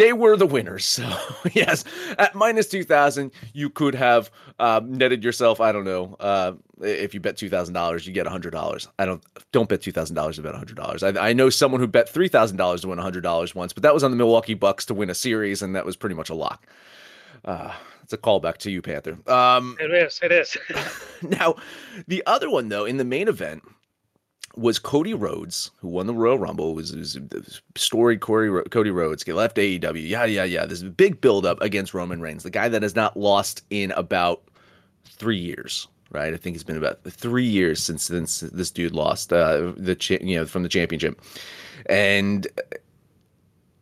they 0.00 0.14
were 0.14 0.34
the 0.36 0.46
winners. 0.46 0.86
So 0.86 1.08
yes, 1.52 1.84
at 2.18 2.34
minus 2.34 2.66
two 2.66 2.84
thousand, 2.84 3.32
you 3.52 3.68
could 3.68 3.94
have 3.94 4.30
um, 4.58 4.92
netted 4.94 5.22
yourself. 5.22 5.60
I 5.60 5.72
don't 5.72 5.84
know. 5.84 6.16
Uh, 6.18 6.52
if 6.80 7.12
you 7.12 7.20
bet 7.20 7.36
two 7.36 7.50
thousand 7.50 7.74
dollars, 7.74 8.06
you 8.06 8.12
get 8.12 8.26
hundred 8.26 8.50
dollars. 8.50 8.88
I 8.98 9.04
don't 9.04 9.22
don't 9.52 9.68
bet 9.68 9.82
two 9.82 9.92
thousand 9.92 10.16
dollars 10.16 10.36
to 10.36 10.42
bet 10.42 10.54
hundred 10.54 10.76
dollars. 10.76 11.02
I, 11.02 11.28
I 11.28 11.32
know 11.34 11.50
someone 11.50 11.80
who 11.80 11.86
bet 11.86 12.08
three 12.08 12.28
thousand 12.28 12.56
dollars 12.56 12.80
to 12.80 12.88
win 12.88 12.98
hundred 12.98 13.22
dollars 13.22 13.54
once, 13.54 13.74
but 13.74 13.82
that 13.82 13.92
was 13.92 14.02
on 14.02 14.10
the 14.10 14.16
Milwaukee 14.16 14.54
Bucks 14.54 14.86
to 14.86 14.94
win 14.94 15.10
a 15.10 15.14
series, 15.14 15.60
and 15.60 15.76
that 15.76 15.84
was 15.84 15.96
pretty 15.96 16.14
much 16.14 16.30
a 16.30 16.34
lock. 16.34 16.66
Uh, 17.44 17.74
it's 18.02 18.12
a 18.14 18.18
callback 18.18 18.56
to 18.58 18.70
you, 18.70 18.80
Panther. 18.80 19.18
Um, 19.30 19.76
it 19.78 19.90
is. 19.90 20.18
It 20.22 20.32
is. 20.32 20.56
now, 21.22 21.56
the 22.08 22.22
other 22.26 22.50
one 22.50 22.70
though, 22.70 22.86
in 22.86 22.96
the 22.96 23.04
main 23.04 23.28
event, 23.28 23.62
was 24.56 24.78
Cody 24.78 25.14
Rhodes, 25.14 25.70
who 25.78 25.88
won 25.88 26.06
the 26.06 26.14
Royal 26.14 26.38
Rumble, 26.38 26.74
was, 26.74 26.94
was 26.94 27.18
storied 27.76 28.20
Corey, 28.20 28.62
Cody 28.70 28.90
Rhodes, 28.90 29.24
get 29.24 29.34
left 29.34 29.56
AEW, 29.56 30.08
yeah, 30.08 30.24
yeah, 30.24 30.44
yeah. 30.44 30.66
This 30.66 30.82
big 30.82 31.20
buildup 31.20 31.60
against 31.62 31.94
Roman 31.94 32.20
Reigns, 32.20 32.42
the 32.42 32.50
guy 32.50 32.68
that 32.68 32.82
has 32.82 32.96
not 32.96 33.16
lost 33.16 33.64
in 33.70 33.92
about 33.92 34.42
three 35.04 35.38
years, 35.38 35.88
right? 36.10 36.34
I 36.34 36.36
think 36.36 36.56
it's 36.56 36.64
been 36.64 36.76
about 36.76 37.02
three 37.04 37.46
years 37.46 37.82
since, 37.82 38.04
since 38.04 38.40
this 38.40 38.70
dude 38.70 38.94
lost 38.94 39.32
uh, 39.32 39.72
the 39.76 39.96
you 40.22 40.36
know 40.36 40.46
from 40.46 40.62
the 40.62 40.68
championship, 40.68 41.20
and 41.86 42.46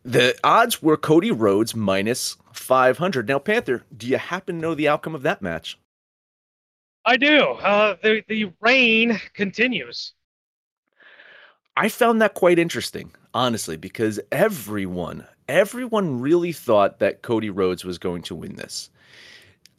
the 0.03 0.37
odds 0.43 0.81
were 0.81 0.97
Cody 0.97 1.31
Rhodes 1.31 1.75
minus 1.75 2.37
five 2.53 2.97
hundred. 2.97 3.27
Now, 3.27 3.39
Panther, 3.39 3.83
do 3.95 4.07
you 4.07 4.17
happen 4.17 4.55
to 4.55 4.61
know 4.61 4.75
the 4.75 4.87
outcome 4.87 5.15
of 5.15 5.23
that 5.23 5.41
match? 5.41 5.77
I 7.05 7.17
do. 7.17 7.39
Uh, 7.39 7.95
the 8.03 8.23
the 8.27 8.51
reign 8.61 9.19
continues. 9.33 10.13
I 11.77 11.89
found 11.89 12.21
that 12.21 12.33
quite 12.33 12.59
interesting, 12.59 13.11
honestly, 13.33 13.77
because 13.77 14.19
everyone, 14.31 15.25
everyone 15.47 16.19
really 16.19 16.51
thought 16.51 16.99
that 16.99 17.21
Cody 17.21 17.49
Rhodes 17.49 17.85
was 17.85 17.97
going 17.97 18.21
to 18.23 18.35
win 18.35 18.55
this. 18.55 18.89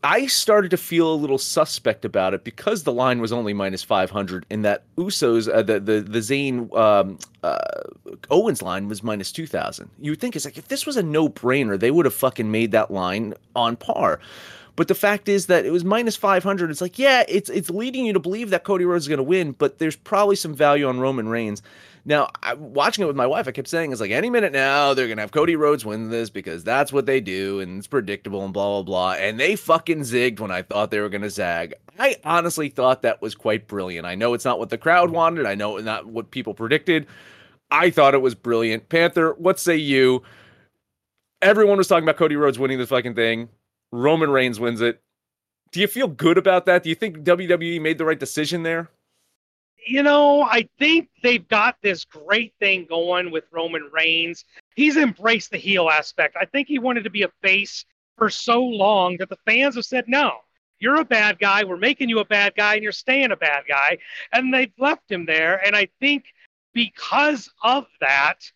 I 0.02 0.28
started 0.28 0.70
to 0.70 0.78
feel 0.78 1.12
a 1.12 1.14
little 1.14 1.36
suspect 1.36 2.06
about 2.06 2.32
it 2.32 2.42
because 2.42 2.84
the 2.84 2.92
line 2.92 3.20
was 3.20 3.32
only 3.32 3.52
minus 3.52 3.82
500 3.82 4.46
and 4.48 4.64
that 4.64 4.84
Usos, 4.96 5.52
uh, 5.52 5.62
the, 5.62 5.78
the, 5.78 6.00
the 6.00 6.20
Zayn 6.20 6.74
um, 6.74 7.18
uh, 7.42 7.58
Owens 8.30 8.62
line 8.62 8.88
was 8.88 9.02
minus 9.02 9.30
2,000. 9.30 9.90
You 10.00 10.12
would 10.12 10.20
think 10.20 10.36
it's 10.36 10.46
like 10.46 10.56
if 10.56 10.68
this 10.68 10.86
was 10.86 10.96
a 10.96 11.02
no 11.02 11.28
brainer, 11.28 11.78
they 11.78 11.90
would 11.90 12.06
have 12.06 12.14
fucking 12.14 12.50
made 12.50 12.72
that 12.72 12.90
line 12.90 13.34
on 13.54 13.76
par. 13.76 14.20
But 14.80 14.88
the 14.88 14.94
fact 14.94 15.28
is 15.28 15.44
that 15.48 15.66
it 15.66 15.72
was 15.72 15.84
minus 15.84 16.16
500. 16.16 16.70
It's 16.70 16.80
like, 16.80 16.98
yeah, 16.98 17.22
it's 17.28 17.50
it's 17.50 17.68
leading 17.68 18.06
you 18.06 18.14
to 18.14 18.18
believe 18.18 18.48
that 18.48 18.64
Cody 18.64 18.86
Rhodes 18.86 19.04
is 19.04 19.08
going 19.08 19.18
to 19.18 19.22
win, 19.22 19.52
but 19.52 19.76
there's 19.78 19.94
probably 19.94 20.36
some 20.36 20.54
value 20.54 20.88
on 20.88 20.98
Roman 20.98 21.28
Reigns. 21.28 21.60
Now, 22.06 22.30
I, 22.42 22.54
watching 22.54 23.04
it 23.04 23.06
with 23.06 23.14
my 23.14 23.26
wife, 23.26 23.46
I 23.46 23.50
kept 23.50 23.68
saying, 23.68 23.92
it's 23.92 24.00
like 24.00 24.10
any 24.10 24.30
minute 24.30 24.54
now, 24.54 24.94
they're 24.94 25.06
going 25.06 25.18
to 25.18 25.20
have 25.20 25.32
Cody 25.32 25.54
Rhodes 25.54 25.84
win 25.84 26.08
this 26.08 26.30
because 26.30 26.64
that's 26.64 26.94
what 26.94 27.04
they 27.04 27.20
do 27.20 27.60
and 27.60 27.76
it's 27.76 27.88
predictable 27.88 28.42
and 28.42 28.54
blah, 28.54 28.80
blah, 28.80 28.82
blah. 28.82 29.12
And 29.22 29.38
they 29.38 29.54
fucking 29.54 30.00
zigged 30.00 30.40
when 30.40 30.50
I 30.50 30.62
thought 30.62 30.90
they 30.90 31.00
were 31.00 31.10
going 31.10 31.20
to 31.20 31.28
zag. 31.28 31.74
I 31.98 32.16
honestly 32.24 32.70
thought 32.70 33.02
that 33.02 33.20
was 33.20 33.34
quite 33.34 33.68
brilliant. 33.68 34.06
I 34.06 34.14
know 34.14 34.32
it's 34.32 34.46
not 34.46 34.58
what 34.58 34.70
the 34.70 34.78
crowd 34.78 35.10
wanted, 35.10 35.44
I 35.44 35.56
know 35.56 35.76
it's 35.76 35.84
not 35.84 36.06
what 36.06 36.30
people 36.30 36.54
predicted. 36.54 37.06
I 37.70 37.90
thought 37.90 38.14
it 38.14 38.22
was 38.22 38.34
brilliant. 38.34 38.88
Panther, 38.88 39.34
what 39.34 39.60
say 39.60 39.76
you? 39.76 40.22
Everyone 41.42 41.76
was 41.76 41.86
talking 41.86 42.04
about 42.04 42.16
Cody 42.16 42.36
Rhodes 42.36 42.58
winning 42.58 42.78
this 42.78 42.88
fucking 42.88 43.14
thing. 43.14 43.50
Roman 43.92 44.30
Reigns 44.30 44.60
wins 44.60 44.80
it. 44.80 45.00
Do 45.72 45.80
you 45.80 45.86
feel 45.86 46.08
good 46.08 46.38
about 46.38 46.66
that? 46.66 46.82
Do 46.82 46.88
you 46.88 46.94
think 46.94 47.18
WWE 47.18 47.80
made 47.80 47.98
the 47.98 48.04
right 48.04 48.18
decision 48.18 48.62
there? 48.62 48.90
You 49.86 50.02
know, 50.02 50.42
I 50.42 50.68
think 50.78 51.08
they've 51.22 51.46
got 51.46 51.76
this 51.82 52.04
great 52.04 52.52
thing 52.60 52.86
going 52.86 53.30
with 53.30 53.44
Roman 53.50 53.88
Reigns. 53.92 54.44
He's 54.74 54.96
embraced 54.96 55.50
the 55.50 55.58
heel 55.58 55.88
aspect. 55.88 56.36
I 56.38 56.44
think 56.44 56.68
he 56.68 56.78
wanted 56.78 57.04
to 57.04 57.10
be 57.10 57.22
a 57.22 57.30
face 57.42 57.84
for 58.18 58.28
so 58.28 58.62
long 58.62 59.16
that 59.18 59.30
the 59.30 59.38
fans 59.46 59.76
have 59.76 59.86
said, 59.86 60.04
no, 60.06 60.32
you're 60.80 61.00
a 61.00 61.04
bad 61.04 61.38
guy. 61.38 61.64
We're 61.64 61.76
making 61.76 62.08
you 62.08 62.18
a 62.18 62.24
bad 62.24 62.54
guy, 62.56 62.74
and 62.74 62.82
you're 62.82 62.92
staying 62.92 63.32
a 63.32 63.36
bad 63.36 63.64
guy. 63.68 63.98
And 64.32 64.52
they've 64.52 64.72
left 64.78 65.10
him 65.10 65.24
there. 65.24 65.64
And 65.64 65.74
I 65.74 65.88
think 66.00 66.24
because 66.74 67.50
of 67.62 67.86
that, 68.00 68.50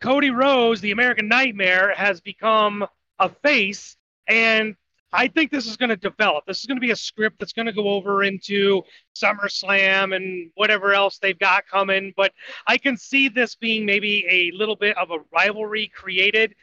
Cody 0.00 0.30
Rhodes, 0.30 0.80
the 0.80 0.90
American 0.90 1.28
Nightmare, 1.28 1.94
has 1.94 2.20
become 2.20 2.86
a 3.18 3.28
face 3.28 3.96
and 4.28 4.76
I 5.14 5.28
think 5.28 5.52
this 5.52 5.66
is 5.66 5.76
going 5.76 5.90
to 5.90 5.96
develop. 5.96 6.44
This 6.44 6.58
is 6.58 6.66
going 6.66 6.76
to 6.76 6.80
be 6.80 6.90
a 6.90 6.96
script 6.96 7.38
that's 7.38 7.52
going 7.52 7.66
to 7.66 7.72
go 7.72 7.88
over 7.90 8.24
into 8.24 8.82
SummerSlam 9.16 10.14
and 10.14 10.50
whatever 10.56 10.92
else 10.92 11.18
they've 11.18 11.38
got 11.38 11.68
coming. 11.68 12.12
But 12.16 12.32
I 12.66 12.78
can 12.78 12.96
see 12.96 13.28
this 13.28 13.54
being 13.54 13.86
maybe 13.86 14.26
a 14.28 14.50
little 14.56 14.74
bit 14.74 14.96
of 14.98 15.12
a 15.12 15.18
rivalry 15.32 15.86
created. 15.94 16.56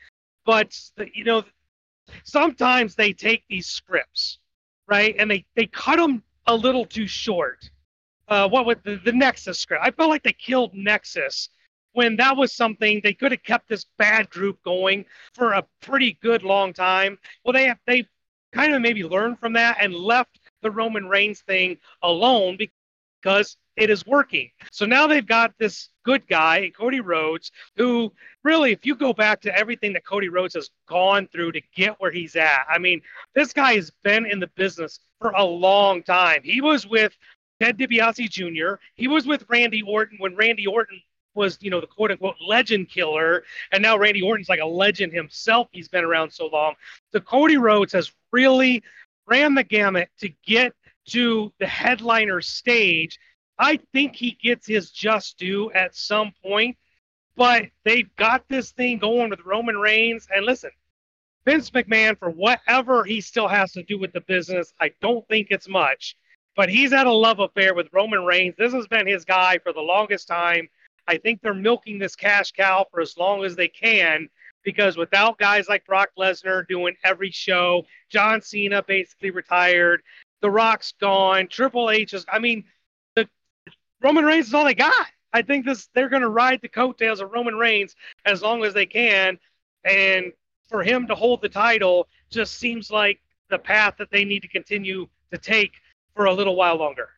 But, 0.45 0.77
you 1.13 1.23
know, 1.23 1.45
sometimes 2.25 2.93
they 2.93 3.13
take 3.13 3.43
these 3.49 3.67
scripts, 3.67 4.39
right, 4.85 5.15
and 5.17 5.31
they, 5.31 5.45
they 5.55 5.67
cut 5.67 5.95
them 5.95 6.21
a 6.45 6.55
little 6.55 6.85
too 6.85 7.07
short. 7.07 7.69
Uh, 8.27 8.49
what 8.49 8.65
with 8.65 8.83
the, 8.83 8.99
the 9.05 9.13
Nexus 9.13 9.59
script? 9.59 9.83
I 9.85 9.91
felt 9.91 10.09
like 10.09 10.23
they 10.23 10.33
killed 10.33 10.73
Nexus 10.73 11.49
when 11.93 12.15
that 12.17 12.37
was 12.37 12.53
something 12.53 13.01
they 13.03 13.13
could 13.13 13.31
have 13.31 13.43
kept 13.43 13.67
this 13.67 13.85
bad 13.97 14.29
group 14.29 14.61
going 14.63 15.05
for 15.33 15.53
a 15.53 15.65
pretty 15.81 16.17
good 16.21 16.43
long 16.43 16.73
time. 16.73 17.17
Well, 17.43 17.53
they 17.53 17.65
have, 17.65 17.79
they 17.85 18.05
kind 18.51 18.73
of 18.73 18.81
maybe 18.81 19.03
learned 19.03 19.39
from 19.39 19.53
that 19.53 19.77
and 19.79 19.93
left 19.93 20.39
the 20.61 20.71
Roman 20.71 21.07
Reigns 21.07 21.41
thing 21.41 21.77
alone 22.01 22.57
because 22.57 23.57
it 23.77 23.89
is 23.89 24.05
working. 24.05 24.49
So 24.71 24.85
now 24.85 25.07
they've 25.07 25.25
got 25.25 25.53
this 25.57 25.89
good 26.03 26.27
guy, 26.27 26.71
Cody 26.77 26.99
Rhodes, 26.99 27.51
who 27.77 28.11
really, 28.43 28.71
if 28.71 28.85
you 28.85 28.95
go 28.95 29.13
back 29.13 29.41
to 29.41 29.57
everything 29.57 29.93
that 29.93 30.05
Cody 30.05 30.29
Rhodes 30.29 30.55
has 30.55 30.69
gone 30.87 31.27
through 31.31 31.53
to 31.53 31.61
get 31.75 31.99
where 31.99 32.11
he's 32.11 32.35
at, 32.35 32.65
I 32.69 32.77
mean, 32.77 33.01
this 33.33 33.53
guy 33.53 33.75
has 33.75 33.91
been 34.03 34.25
in 34.25 34.39
the 34.39 34.49
business 34.55 34.99
for 35.19 35.31
a 35.31 35.43
long 35.43 36.03
time. 36.03 36.41
He 36.43 36.61
was 36.61 36.85
with 36.85 37.15
Ted 37.61 37.77
DiBiase 37.77 38.29
Jr. 38.29 38.81
He 38.95 39.07
was 39.07 39.25
with 39.25 39.45
Randy 39.47 39.83
Orton 39.83 40.17
when 40.19 40.35
Randy 40.35 40.67
Orton 40.67 41.01
was, 41.33 41.57
you 41.61 41.69
know, 41.69 41.81
the 41.81 41.87
quote 41.87 42.11
unquote 42.11 42.35
legend 42.45 42.89
killer. 42.89 43.43
And 43.71 43.81
now 43.81 43.97
Randy 43.97 44.21
Orton's 44.21 44.49
like 44.49 44.59
a 44.59 44.65
legend 44.65 45.13
himself. 45.13 45.67
He's 45.71 45.87
been 45.87 46.03
around 46.03 46.31
so 46.31 46.47
long. 46.47 46.75
So 47.11 47.19
Cody 47.19 47.57
Rhodes 47.57 47.93
has 47.93 48.11
really 48.31 48.83
ran 49.27 49.55
the 49.55 49.63
gamut 49.63 50.09
to 50.19 50.29
get 50.45 50.73
to 51.09 51.51
the 51.59 51.67
headliner 51.67 52.41
stage. 52.41 53.19
I 53.57 53.79
think 53.93 54.15
he 54.15 54.31
gets 54.31 54.67
his 54.67 54.91
just 54.91 55.37
due 55.37 55.71
at 55.71 55.95
some 55.95 56.31
point, 56.43 56.77
but 57.35 57.65
they've 57.83 58.13
got 58.15 58.43
this 58.47 58.71
thing 58.71 58.97
going 58.97 59.29
with 59.29 59.45
Roman 59.45 59.77
Reigns. 59.77 60.27
And 60.33 60.45
listen, 60.45 60.71
Vince 61.45 61.69
McMahon, 61.71 62.17
for 62.17 62.29
whatever 62.29 63.03
he 63.03 63.21
still 63.21 63.47
has 63.47 63.71
to 63.73 63.83
do 63.83 63.97
with 63.99 64.13
the 64.13 64.21
business, 64.21 64.73
I 64.79 64.91
don't 65.01 65.27
think 65.27 65.47
it's 65.49 65.67
much, 65.67 66.15
but 66.55 66.69
he's 66.69 66.91
had 66.91 67.07
a 67.07 67.11
love 67.11 67.39
affair 67.39 67.73
with 67.73 67.87
Roman 67.93 68.25
Reigns. 68.25 68.55
This 68.57 68.73
has 68.73 68.87
been 68.87 69.07
his 69.07 69.25
guy 69.25 69.59
for 69.59 69.73
the 69.73 69.81
longest 69.81 70.27
time. 70.27 70.69
I 71.07 71.17
think 71.17 71.41
they're 71.41 71.53
milking 71.53 71.99
this 71.99 72.15
cash 72.15 72.51
cow 72.51 72.85
for 72.91 73.01
as 73.01 73.17
long 73.17 73.43
as 73.43 73.55
they 73.55 73.67
can 73.67 74.29
because 74.63 74.97
without 74.97 75.39
guys 75.39 75.67
like 75.67 75.85
Brock 75.85 76.09
Lesnar 76.17 76.67
doing 76.67 76.95
every 77.03 77.31
show, 77.31 77.85
John 78.09 78.41
Cena 78.41 78.83
basically 78.83 79.31
retired, 79.31 80.03
The 80.41 80.49
Rock's 80.49 80.93
gone, 80.99 81.47
Triple 81.47 81.89
H 81.89 82.13
is. 82.13 82.25
I 82.31 82.39
mean, 82.39 82.65
the 83.15 83.27
Roman 84.01 84.25
Reigns 84.25 84.47
is 84.47 84.53
all 84.53 84.65
they 84.65 84.75
got. 84.75 85.07
I 85.33 85.41
think 85.41 85.65
this 85.65 85.89
they're 85.93 86.09
going 86.09 86.21
to 86.21 86.29
ride 86.29 86.59
the 86.61 86.67
coattails 86.67 87.21
of 87.21 87.31
Roman 87.31 87.55
Reigns 87.55 87.95
as 88.25 88.41
long 88.41 88.63
as 88.63 88.73
they 88.73 88.85
can, 88.85 89.39
and 89.85 90.31
for 90.69 90.83
him 90.83 91.07
to 91.07 91.15
hold 91.15 91.41
the 91.41 91.49
title 91.49 92.07
just 92.29 92.55
seems 92.55 92.91
like 92.91 93.21
the 93.49 93.57
path 93.57 93.95
that 93.97 94.11
they 94.11 94.25
need 94.25 94.41
to 94.41 94.47
continue 94.47 95.07
to 95.31 95.37
take 95.37 95.73
for 96.15 96.25
a 96.25 96.33
little 96.33 96.55
while 96.55 96.75
longer. 96.75 97.09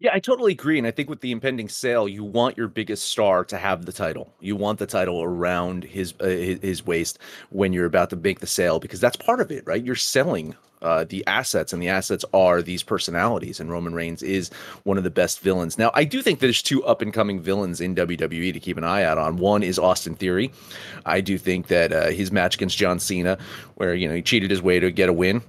Yeah, 0.00 0.10
I 0.14 0.20
totally 0.20 0.52
agree. 0.52 0.78
And 0.78 0.86
I 0.86 0.92
think 0.92 1.10
with 1.10 1.20
the 1.22 1.32
impending 1.32 1.68
sale, 1.68 2.08
you 2.08 2.22
want 2.22 2.56
your 2.56 2.68
biggest 2.68 3.06
star 3.06 3.44
to 3.46 3.58
have 3.58 3.84
the 3.84 3.92
title. 3.92 4.32
You 4.40 4.54
want 4.54 4.78
the 4.78 4.86
title 4.86 5.22
around 5.22 5.82
his 5.82 6.14
uh, 6.20 6.26
his 6.26 6.86
waist 6.86 7.18
when 7.50 7.72
you're 7.72 7.86
about 7.86 8.10
to 8.10 8.16
make 8.16 8.38
the 8.38 8.46
sale 8.46 8.78
because 8.78 9.00
that's 9.00 9.16
part 9.16 9.40
of 9.40 9.50
it, 9.50 9.66
right? 9.66 9.82
You're 9.82 9.96
selling 9.96 10.54
uh, 10.82 11.02
the 11.08 11.26
assets, 11.26 11.72
and 11.72 11.82
the 11.82 11.88
assets 11.88 12.24
are 12.32 12.62
these 12.62 12.84
personalities. 12.84 13.58
And 13.58 13.72
Roman 13.72 13.92
Reigns 13.92 14.22
is 14.22 14.50
one 14.84 14.98
of 14.98 15.02
the 15.02 15.10
best 15.10 15.40
villains. 15.40 15.76
Now, 15.78 15.90
I 15.94 16.04
do 16.04 16.22
think 16.22 16.38
there's 16.38 16.62
two 16.62 16.84
up 16.84 17.02
and 17.02 17.12
coming 17.12 17.40
villains 17.40 17.80
in 17.80 17.96
WWE 17.96 18.52
to 18.52 18.60
keep 18.60 18.76
an 18.76 18.84
eye 18.84 19.02
out 19.02 19.18
on. 19.18 19.38
One 19.38 19.64
is 19.64 19.80
Austin 19.80 20.14
Theory. 20.14 20.52
I 21.06 21.20
do 21.20 21.38
think 21.38 21.66
that 21.66 21.92
uh, 21.92 22.06
his 22.10 22.30
match 22.30 22.54
against 22.54 22.78
John 22.78 23.00
Cena, 23.00 23.36
where 23.74 23.96
you 23.96 24.06
know 24.06 24.14
he 24.14 24.22
cheated 24.22 24.52
his 24.52 24.62
way 24.62 24.78
to 24.78 24.92
get 24.92 25.08
a 25.08 25.12
win, 25.12 25.42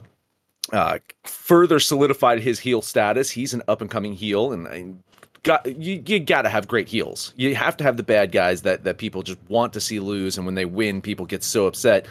uh, 0.71 0.99
further 1.23 1.79
solidified 1.79 2.41
his 2.41 2.59
heel 2.59 2.81
status. 2.81 3.29
He's 3.29 3.53
an 3.53 3.63
up 3.67 3.81
and 3.81 3.89
coming 3.89 4.13
heel, 4.13 4.51
and, 4.51 4.67
and 4.67 5.03
got 5.43 5.65
you, 5.65 6.03
you 6.05 6.19
got 6.19 6.43
to 6.43 6.49
have 6.49 6.67
great 6.67 6.87
heels. 6.87 7.33
You 7.37 7.55
have 7.55 7.77
to 7.77 7.83
have 7.83 7.97
the 7.97 8.03
bad 8.03 8.31
guys 8.31 8.61
that 8.63 8.83
that 8.83 8.97
people 8.97 9.23
just 9.23 9.39
want 9.47 9.73
to 9.73 9.81
see 9.81 9.99
lose, 9.99 10.37
and 10.37 10.45
when 10.45 10.55
they 10.55 10.65
win, 10.65 11.01
people 11.01 11.25
get 11.25 11.43
so 11.43 11.67
upset. 11.67 12.05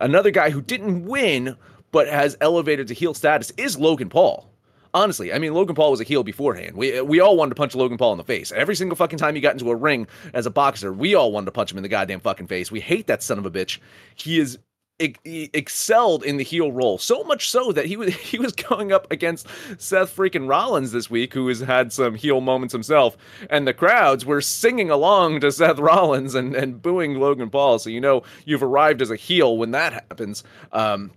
Another 0.00 0.30
guy 0.30 0.50
who 0.50 0.60
didn't 0.60 1.06
win 1.06 1.56
but 1.90 2.08
has 2.08 2.36
elevated 2.40 2.88
to 2.88 2.94
heel 2.94 3.14
status 3.14 3.52
is 3.56 3.78
Logan 3.78 4.08
Paul. 4.08 4.50
Honestly, 4.92 5.32
I 5.32 5.38
mean 5.38 5.52
Logan 5.52 5.74
Paul 5.74 5.90
was 5.90 6.00
a 6.00 6.04
heel 6.04 6.22
beforehand. 6.22 6.76
We 6.76 7.00
we 7.00 7.20
all 7.20 7.36
wanted 7.36 7.50
to 7.50 7.54
punch 7.56 7.74
Logan 7.74 7.98
Paul 7.98 8.12
in 8.12 8.18
the 8.18 8.24
face. 8.24 8.52
Every 8.52 8.76
single 8.76 8.96
fucking 8.96 9.18
time 9.18 9.34
he 9.34 9.40
got 9.40 9.52
into 9.52 9.70
a 9.70 9.76
ring 9.76 10.06
as 10.32 10.46
a 10.46 10.50
boxer, 10.50 10.92
we 10.92 11.14
all 11.14 11.32
wanted 11.32 11.46
to 11.46 11.52
punch 11.52 11.72
him 11.72 11.78
in 11.78 11.82
the 11.82 11.88
goddamn 11.88 12.20
fucking 12.20 12.46
face. 12.46 12.70
We 12.70 12.80
hate 12.80 13.06
that 13.08 13.22
son 13.22 13.38
of 13.38 13.46
a 13.46 13.50
bitch. 13.50 13.78
He 14.14 14.38
is 14.38 14.58
excelled 14.98 16.24
in 16.24 16.38
the 16.38 16.44
heel 16.44 16.72
role 16.72 16.96
so 16.96 17.22
much 17.24 17.50
so 17.50 17.70
that 17.70 17.84
he 17.84 17.98
was 17.98 18.14
he 18.14 18.38
was 18.38 18.52
going 18.52 18.92
up 18.92 19.10
against 19.12 19.46
Seth 19.78 20.14
freaking 20.16 20.48
Rollins 20.48 20.90
this 20.92 21.10
week 21.10 21.34
who 21.34 21.46
has 21.48 21.60
had 21.60 21.92
some 21.92 22.14
heel 22.14 22.40
moments 22.40 22.72
himself 22.72 23.16
and 23.50 23.66
the 23.66 23.74
crowds 23.74 24.24
were 24.24 24.40
singing 24.40 24.90
along 24.90 25.40
to 25.40 25.52
Seth 25.52 25.78
Rollins 25.78 26.34
and 26.34 26.54
and 26.54 26.80
booing 26.80 27.20
Logan 27.20 27.50
Paul. 27.50 27.78
So 27.78 27.90
you 27.90 28.00
know 28.00 28.22
you've 28.46 28.62
arrived 28.62 29.02
as 29.02 29.10
a 29.10 29.16
heel 29.16 29.58
when 29.58 29.72
that 29.72 29.92
happens. 29.92 30.42
Um 30.72 31.12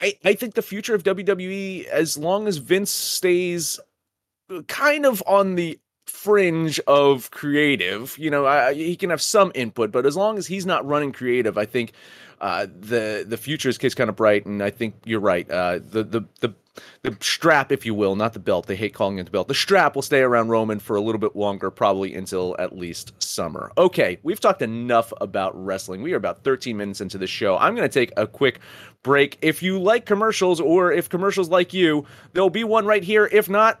I, 0.00 0.16
I 0.24 0.34
think 0.34 0.54
the 0.54 0.62
future 0.62 0.94
of 0.94 1.02
WWE 1.04 1.86
as 1.86 2.16
long 2.16 2.48
as 2.48 2.56
Vince 2.56 2.90
stays 2.90 3.78
kind 4.66 5.06
of 5.06 5.22
on 5.26 5.54
the 5.56 5.78
fringe 6.06 6.78
of 6.86 7.30
creative 7.30 8.16
you 8.18 8.30
know 8.30 8.46
I, 8.46 8.74
he 8.74 8.96
can 8.96 9.10
have 9.10 9.22
some 9.22 9.52
input 9.54 9.90
but 9.90 10.06
as 10.06 10.16
long 10.16 10.38
as 10.38 10.46
he's 10.46 10.66
not 10.66 10.86
running 10.86 11.12
creative 11.12 11.56
I 11.56 11.64
think 11.64 11.92
uh, 12.40 12.66
the 12.66 13.24
the 13.26 13.38
future 13.38 13.70
is 13.70 13.94
kind 13.94 14.10
of 14.10 14.16
bright, 14.16 14.44
and 14.44 14.62
I 14.62 14.68
think 14.68 14.94
you're 15.06 15.18
right. 15.18 15.50
Uh, 15.50 15.78
the 15.78 16.04
the 16.04 16.24
the 16.40 16.54
the 17.02 17.16
strap, 17.20 17.70
if 17.70 17.86
you 17.86 17.94
will, 17.94 18.16
not 18.16 18.32
the 18.32 18.38
belt. 18.38 18.66
They 18.66 18.76
hate 18.76 18.92
calling 18.92 19.18
it 19.18 19.24
the 19.24 19.30
belt. 19.30 19.48
The 19.48 19.54
strap 19.54 19.94
will 19.94 20.02
stay 20.02 20.20
around 20.20 20.48
Roman 20.48 20.78
for 20.78 20.96
a 20.96 21.00
little 21.00 21.20
bit 21.20 21.36
longer, 21.36 21.70
probably 21.70 22.14
until 22.14 22.56
at 22.58 22.76
least 22.76 23.14
summer. 23.22 23.70
Okay, 23.78 24.18
we've 24.22 24.40
talked 24.40 24.60
enough 24.60 25.12
about 25.20 25.52
wrestling. 25.54 26.02
We 26.02 26.12
are 26.12 26.16
about 26.16 26.42
13 26.44 26.76
minutes 26.76 27.00
into 27.00 27.16
the 27.16 27.26
show. 27.26 27.56
I'm 27.56 27.74
going 27.74 27.88
to 27.88 27.92
take 27.92 28.12
a 28.16 28.26
quick 28.26 28.60
break. 29.02 29.38
If 29.40 29.62
you 29.62 29.78
like 29.78 30.04
commercials, 30.04 30.60
or 30.60 30.92
if 30.92 31.08
commercials 31.08 31.48
like 31.48 31.72
you, 31.72 32.04
there'll 32.32 32.50
be 32.50 32.64
one 32.64 32.84
right 32.84 33.04
here. 33.04 33.28
If 33.32 33.48
not, 33.48 33.80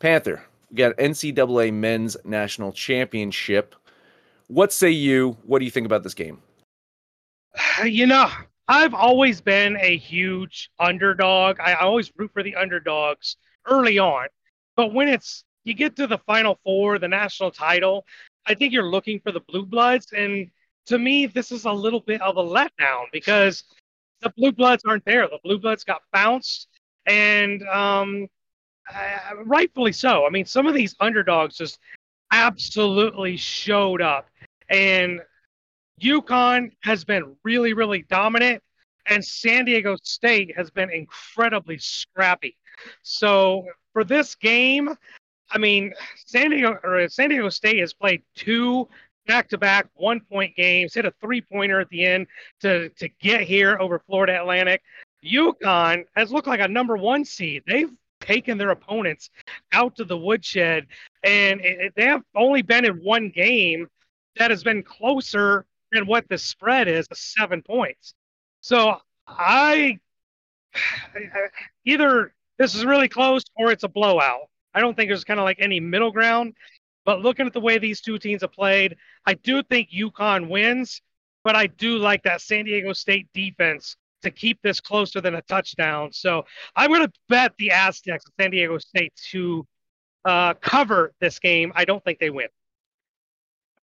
Panther, 0.00 0.42
we 0.70 0.76
got 0.76 0.96
NCAA 0.96 1.72
Men's 1.74 2.16
National 2.24 2.72
Championship. 2.72 3.76
What 4.48 4.72
say 4.72 4.90
you? 4.90 5.36
What 5.44 5.58
do 5.58 5.66
you 5.66 5.70
think 5.70 5.86
about 5.86 6.02
this 6.02 6.14
game? 6.14 6.42
You 7.84 8.06
know, 8.06 8.28
I've 8.68 8.92
always 8.92 9.40
been 9.40 9.78
a 9.80 9.96
huge 9.96 10.70
underdog. 10.78 11.58
I 11.60 11.74
always 11.74 12.12
root 12.16 12.30
for 12.32 12.42
the 12.42 12.54
underdogs 12.56 13.36
early 13.66 13.98
on. 13.98 14.26
But 14.76 14.92
when 14.92 15.08
it's 15.08 15.44
you 15.64 15.74
get 15.74 15.96
to 15.96 16.06
the 16.06 16.18
final 16.18 16.58
four, 16.62 16.98
the 16.98 17.08
national 17.08 17.50
title, 17.50 18.04
I 18.46 18.54
think 18.54 18.72
you're 18.72 18.90
looking 18.90 19.20
for 19.20 19.32
the 19.32 19.40
blue 19.40 19.64
bloods. 19.64 20.12
And 20.12 20.50
to 20.86 20.98
me, 20.98 21.26
this 21.26 21.52
is 21.52 21.64
a 21.64 21.72
little 21.72 22.00
bit 22.00 22.20
of 22.20 22.36
a 22.36 22.42
letdown 22.42 23.04
because 23.12 23.64
the 24.20 24.30
blue 24.36 24.52
bloods 24.52 24.82
aren't 24.86 25.04
there. 25.04 25.26
The 25.26 25.40
blue 25.42 25.58
bloods 25.58 25.84
got 25.84 26.02
bounced. 26.12 26.68
And 27.06 27.62
um, 27.68 28.28
uh, 28.94 29.44
rightfully 29.44 29.92
so. 29.92 30.26
I 30.26 30.30
mean, 30.30 30.44
some 30.44 30.66
of 30.66 30.74
these 30.74 30.94
underdogs 31.00 31.56
just 31.56 31.78
absolutely 32.32 33.36
showed 33.36 34.02
up, 34.02 34.28
and 34.68 35.20
UConn 36.00 36.70
has 36.82 37.04
been 37.04 37.36
really, 37.44 37.72
really 37.72 38.02
dominant, 38.08 38.62
and 39.06 39.24
San 39.24 39.64
Diego 39.64 39.96
State 40.02 40.56
has 40.56 40.70
been 40.70 40.90
incredibly 40.90 41.78
scrappy. 41.78 42.56
So 43.02 43.66
for 43.92 44.04
this 44.04 44.34
game, 44.34 44.94
I 45.50 45.58
mean, 45.58 45.92
San 46.26 46.50
Diego 46.50 46.78
or 46.82 47.08
San 47.08 47.30
Diego 47.30 47.48
State 47.48 47.80
has 47.80 47.92
played 47.92 48.22
two 48.34 48.88
back-to-back 49.26 49.88
one-point 49.94 50.56
games, 50.56 50.94
hit 50.94 51.04
a 51.04 51.12
three-pointer 51.20 51.80
at 51.80 51.88
the 51.90 52.04
end 52.04 52.26
to 52.60 52.88
to 52.90 53.08
get 53.20 53.42
here 53.42 53.76
over 53.80 53.98
Florida 53.98 54.40
Atlantic. 54.40 54.82
UConn 55.24 56.04
has 56.16 56.32
looked 56.32 56.46
like 56.46 56.60
a 56.60 56.68
number 56.68 56.96
one 56.96 57.24
seed. 57.24 57.62
They've 57.66 57.90
taken 58.20 58.58
their 58.58 58.70
opponents 58.70 59.30
out 59.72 59.96
to 59.96 60.04
the 60.04 60.16
woodshed, 60.16 60.86
and 61.24 61.60
it, 61.60 61.92
they 61.96 62.04
have 62.04 62.22
only 62.34 62.62
been 62.62 62.84
in 62.84 63.02
one 63.02 63.30
game 63.30 63.88
that 64.36 64.50
has 64.50 64.62
been 64.62 64.82
closer 64.82 65.66
than 65.92 66.06
what 66.06 66.28
the 66.28 66.38
spread 66.38 66.88
is, 66.88 67.06
seven 67.12 67.62
points. 67.62 68.14
So 68.60 68.96
I 69.26 69.98
either 71.84 72.32
this 72.58 72.74
is 72.74 72.84
really 72.84 73.08
close 73.08 73.42
or 73.56 73.72
it's 73.72 73.84
a 73.84 73.88
blowout. 73.88 74.48
I 74.74 74.80
don't 74.80 74.94
think 74.94 75.08
there's 75.08 75.24
kind 75.24 75.40
of 75.40 75.44
like 75.44 75.58
any 75.60 75.80
middle 75.80 76.12
ground. 76.12 76.54
But 77.04 77.22
looking 77.22 77.46
at 77.46 77.52
the 77.52 77.60
way 77.60 77.78
these 77.78 78.00
two 78.00 78.18
teams 78.18 78.42
have 78.42 78.52
played, 78.52 78.96
I 79.24 79.34
do 79.34 79.62
think 79.62 79.90
UConn 79.90 80.48
wins, 80.48 81.00
but 81.42 81.56
I 81.56 81.66
do 81.66 81.96
like 81.96 82.22
that 82.24 82.42
San 82.42 82.66
Diego 82.66 82.92
State 82.92 83.28
defense 83.32 83.96
to 84.22 84.30
keep 84.30 84.60
this 84.62 84.80
closer 84.80 85.20
than 85.20 85.34
a 85.34 85.42
touchdown. 85.42 86.12
So 86.12 86.44
I'm 86.76 86.90
going 86.90 87.06
to 87.06 87.12
bet 87.28 87.52
the 87.58 87.70
Aztecs 87.70 88.24
San 88.40 88.50
Diego 88.50 88.78
State 88.78 89.12
to 89.30 89.66
uh, 90.24 90.54
cover 90.54 91.12
this 91.20 91.38
game. 91.38 91.72
I 91.74 91.84
don't 91.84 92.04
think 92.04 92.18
they 92.18 92.30
win. 92.30 92.48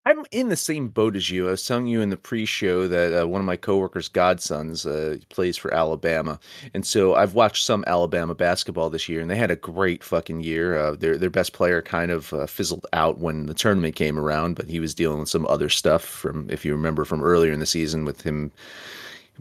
I'm 0.08 0.24
in 0.32 0.48
the 0.48 0.56
same 0.56 0.88
boat 0.88 1.18
as 1.18 1.30
you. 1.30 1.50
I 1.50 1.52
was 1.52 1.68
telling 1.68 1.88
you 1.88 2.00
in 2.00 2.10
the 2.10 2.16
pre-show 2.16 2.88
that 2.88 3.24
uh, 3.24 3.28
one 3.28 3.42
of 3.42 3.46
my 3.46 3.58
coworkers' 3.58 4.08
godsons 4.08 4.86
uh, 4.86 5.18
plays 5.28 5.58
for 5.58 5.74
Alabama, 5.74 6.40
and 6.74 6.86
so 6.86 7.16
I've 7.16 7.34
watched 7.34 7.66
some 7.66 7.84
Alabama 7.88 8.34
basketball 8.34 8.90
this 8.90 9.10
year, 9.10 9.20
and 9.20 9.30
they 9.30 9.36
had 9.36 9.52
a 9.52 9.58
great 9.58 10.06
fucking 10.06 10.40
year. 10.40 10.78
Uh, 10.78 10.96
their 10.96 11.18
their 11.18 11.30
best 11.30 11.52
player 11.52 11.82
kind 11.82 12.10
of 12.10 12.32
uh, 12.32 12.46
fizzled 12.46 12.86
out 12.94 13.18
when 13.18 13.48
the 13.48 13.54
tournament 13.54 13.96
came 13.96 14.18
around, 14.18 14.56
but 14.56 14.70
he 14.70 14.80
was 14.80 14.96
dealing 14.96 15.20
with 15.20 15.28
some 15.28 15.46
other 15.48 15.68
stuff 15.68 16.06
from, 16.06 16.50
if 16.50 16.64
you 16.64 16.72
remember, 16.72 17.04
from 17.04 17.22
earlier 17.22 17.52
in 17.52 17.60
the 17.60 17.66
season 17.66 18.06
with 18.06 18.22
him 18.22 18.54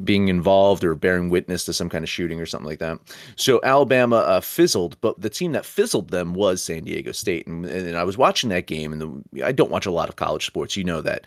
being 0.05 0.29
involved 0.29 0.85
or 0.85 0.95
bearing 0.95 1.31
witness 1.31 1.65
to 1.65 1.73
some 1.73 1.89
kind 1.89 2.03
of 2.03 2.09
shooting 2.09 2.41
or 2.41 2.47
something 2.47 2.69
like 2.69 2.79
that. 2.79 2.99
So 3.37 3.61
Alabama 3.63 4.17
uh, 4.17 4.41
fizzled, 4.41 5.01
but 5.01 5.21
the 5.21 5.31
team 5.31 5.53
that 5.53 5.65
fizzled 5.65 6.11
them 6.11 6.35
was 6.35 6.63
San 6.63 6.85
Diego 6.85 7.13
State. 7.13 7.47
And, 7.47 7.65
and 7.67 7.97
I 7.97 8.05
was 8.05 8.19
watching 8.19 8.51
that 8.51 8.67
game, 8.67 8.93
and 8.93 9.01
the, 9.01 9.45
I 9.45 9.53
don't 9.53 9.71
watch 9.71 9.87
a 9.87 9.91
lot 9.91 10.09
of 10.09 10.17
college 10.17 10.47
sports, 10.47 10.77
you 10.77 10.85
know 10.85 11.01
that, 11.03 11.25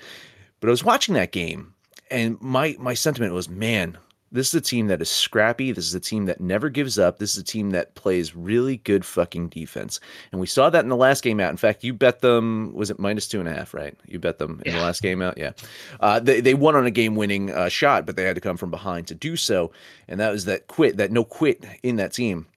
but 0.60 0.68
I 0.68 0.72
was 0.72 0.84
watching 0.84 1.16
that 1.16 1.32
game, 1.32 1.74
and 2.12 2.40
my 2.42 2.76
my 2.80 2.94
sentiment 2.94 3.34
was, 3.34 3.50
man, 3.50 3.98
this 4.32 4.50
is 4.50 4.54
a 4.54 4.62
team 4.62 4.88
that 4.88 5.02
is 5.02 5.10
scrappy. 5.10 5.72
This 5.72 5.88
is 5.88 5.96
a 5.96 6.00
team 6.00 6.26
that 6.26 6.40
never 6.40 6.70
gives 6.70 7.00
up. 7.00 7.18
This 7.18 7.34
is 7.34 7.40
a 7.40 7.44
team 7.44 7.72
that 7.72 7.96
plays 7.96 8.36
really 8.36 8.78
good 8.78 9.04
fucking 9.06 9.50
defense. 9.50 10.00
And 10.32 10.40
we 10.40 10.48
saw 10.48 10.70
that 10.70 10.84
in 10.84 10.90
the 10.90 10.96
last 10.96 11.24
game 11.24 11.40
out. 11.40 11.52
In 11.52 11.58
fact, 11.58 11.84
you 11.84 11.94
bet 11.94 12.22
them, 12.22 12.74
was 12.74 12.90
it 12.90 13.00
minus 13.00 13.28
two 13.28 13.40
and 13.40 13.50
a 13.50 13.54
half, 13.54 13.74
right? 13.74 13.96
You 14.06 14.20
bet 14.20 14.38
them 14.38 14.62
in 14.66 14.72
yeah. 14.72 14.80
the 14.80 14.86
last 14.86 15.02
game 15.02 15.22
out? 15.22 15.38
Yeah. 15.38 15.52
Uh, 16.00 16.20
they, 16.20 16.42
they 16.42 16.54
won 16.54 16.76
on 16.76 16.86
a 16.86 16.92
game 16.92 17.16
winning 17.16 17.52
uh, 17.52 17.70
shot, 17.70 18.06
but 18.06 18.16
they 18.16 18.24
had 18.24 18.36
to 18.36 18.42
come 18.42 18.58
from 18.58 18.72
behind 18.72 19.08
to 19.08 19.16
do 19.16 19.36
so. 19.36 19.72
And 20.08 20.20
that 20.20 20.32
was 20.32 20.46
that 20.46 20.68
quit, 20.68 20.98
that 20.98 21.12
no 21.12 21.24
quit 21.24 21.66
in 21.84 21.96
that 21.98 22.14
team. 22.14 22.48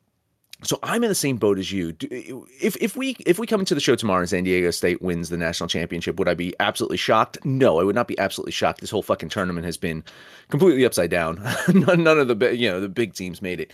So 0.65 0.79
I'm 0.83 1.03
in 1.03 1.09
the 1.09 1.15
same 1.15 1.37
boat 1.37 1.59
as 1.59 1.73
you. 1.73 1.95
If 2.01 2.77
if 2.77 2.97
we 2.97 3.17
if 3.27 3.39
we 3.39 3.47
come 3.47 3.61
into 3.61 3.75
the 3.75 3.81
show 3.81 3.97
tomorrow 3.97 4.21
and 4.21 4.29
San 4.29 4.45
Diego 4.45 4.71
State 4.71 5.03
wins 5.03 5.29
the 5.29 5.37
national 5.37 5.69
championship, 5.69 6.19
would 6.19 6.29
I 6.29 6.35
be 6.35 6.55
absolutely 6.61 6.99
shocked? 6.99 7.45
No, 7.45 7.81
I 7.81 7.85
would 7.85 7.97
not 7.97 8.07
be 8.07 8.19
absolutely 8.19 8.53
shocked. 8.53 8.81
This 8.81 8.91
whole 8.91 9.03
fucking 9.03 9.29
tournament 9.29 9.67
has 9.67 9.77
been 9.77 10.05
completely 10.51 10.85
upside 10.85 11.11
down. 11.11 11.43
none, 11.75 12.07
of 12.07 12.29
the 12.29 12.57
you 12.57 12.71
know 12.71 12.81
the 12.81 12.89
big 12.89 13.15
teams 13.15 13.43
made 13.43 13.61
it. 13.61 13.73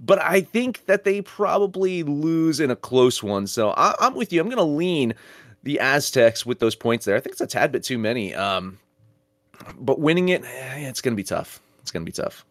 But 0.00 0.18
I 0.20 0.40
think 0.40 0.86
that 0.86 1.04
they 1.04 1.20
probably 1.20 2.02
lose 2.02 2.58
in 2.58 2.70
a 2.70 2.76
close 2.76 3.22
one. 3.22 3.46
So 3.46 3.70
I, 3.70 3.94
am 4.00 4.14
with 4.14 4.32
you. 4.32 4.40
I'm 4.40 4.48
going 4.48 4.56
to 4.56 4.64
lean 4.64 5.14
the 5.62 5.78
Aztecs 5.78 6.46
with 6.46 6.58
those 6.58 6.74
points 6.74 7.04
there. 7.04 7.16
I 7.16 7.20
think 7.20 7.32
it's 7.32 7.40
a 7.42 7.46
tad 7.46 7.70
bit 7.70 7.84
too 7.84 7.98
many. 7.98 8.34
Um, 8.34 8.78
but 9.78 10.00
winning 10.00 10.30
it, 10.30 10.42
eh, 10.42 10.88
it's 10.88 11.02
going 11.02 11.12
to 11.12 11.16
be 11.16 11.22
tough. 11.22 11.60
It's 11.82 11.90
going 11.90 12.04
to 12.04 12.10
be 12.10 12.14
tough. 12.14 12.46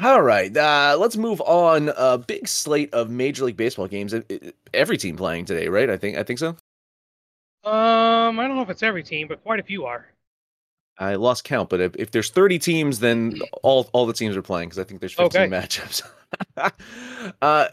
All 0.00 0.22
right, 0.22 0.56
uh, 0.56 0.96
let's 0.98 1.16
move 1.16 1.40
on. 1.42 1.90
A 1.96 2.16
big 2.16 2.48
slate 2.48 2.92
of 2.94 3.10
Major 3.10 3.44
League 3.44 3.58
Baseball 3.58 3.88
games. 3.88 4.14
Every 4.72 4.96
team 4.96 5.16
playing 5.16 5.44
today, 5.44 5.68
right? 5.68 5.90
I 5.90 5.98
think 5.98 6.16
I 6.16 6.22
think 6.22 6.38
so. 6.38 6.56
Um, 7.64 8.40
I 8.40 8.46
don't 8.48 8.56
know 8.56 8.62
if 8.62 8.70
it's 8.70 8.82
every 8.82 9.02
team, 9.02 9.28
but 9.28 9.42
quite 9.42 9.60
a 9.60 9.62
few 9.62 9.84
are. 9.84 10.06
I 10.98 11.14
lost 11.16 11.44
count, 11.44 11.68
but 11.68 11.80
if, 11.80 11.96
if 11.96 12.10
there's 12.10 12.30
30 12.30 12.58
teams, 12.58 12.98
then 13.00 13.40
all 13.62 13.88
all 13.92 14.06
the 14.06 14.12
teams 14.12 14.36
are 14.36 14.42
playing 14.42 14.70
because 14.70 14.78
I 14.78 14.84
think 14.84 15.00
there's 15.00 15.12
15 15.12 15.42
okay. 15.42 15.48
matchups. 15.48 16.02
uh, 17.42 17.68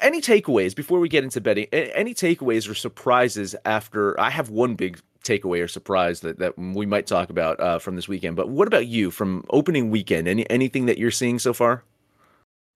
any 0.00 0.20
takeaways 0.20 0.76
before 0.76 1.00
we 1.00 1.08
get 1.08 1.24
into 1.24 1.40
betting? 1.40 1.66
Any 1.72 2.14
takeaways 2.14 2.68
or 2.68 2.74
surprises 2.74 3.56
after? 3.64 4.18
I 4.20 4.30
have 4.30 4.50
one 4.50 4.74
big 4.74 5.00
takeaway 5.22 5.62
or 5.62 5.68
surprise 5.68 6.20
that, 6.20 6.38
that 6.38 6.58
we 6.58 6.86
might 6.86 7.06
talk 7.06 7.30
about 7.30 7.60
uh, 7.60 7.78
from 7.78 7.96
this 7.96 8.08
weekend. 8.08 8.36
But 8.36 8.48
what 8.48 8.68
about 8.68 8.86
you 8.86 9.10
from 9.10 9.44
opening 9.50 9.90
weekend? 9.90 10.28
Any 10.28 10.48
anything 10.50 10.86
that 10.86 10.98
you're 10.98 11.10
seeing 11.10 11.38
so 11.38 11.52
far? 11.52 11.84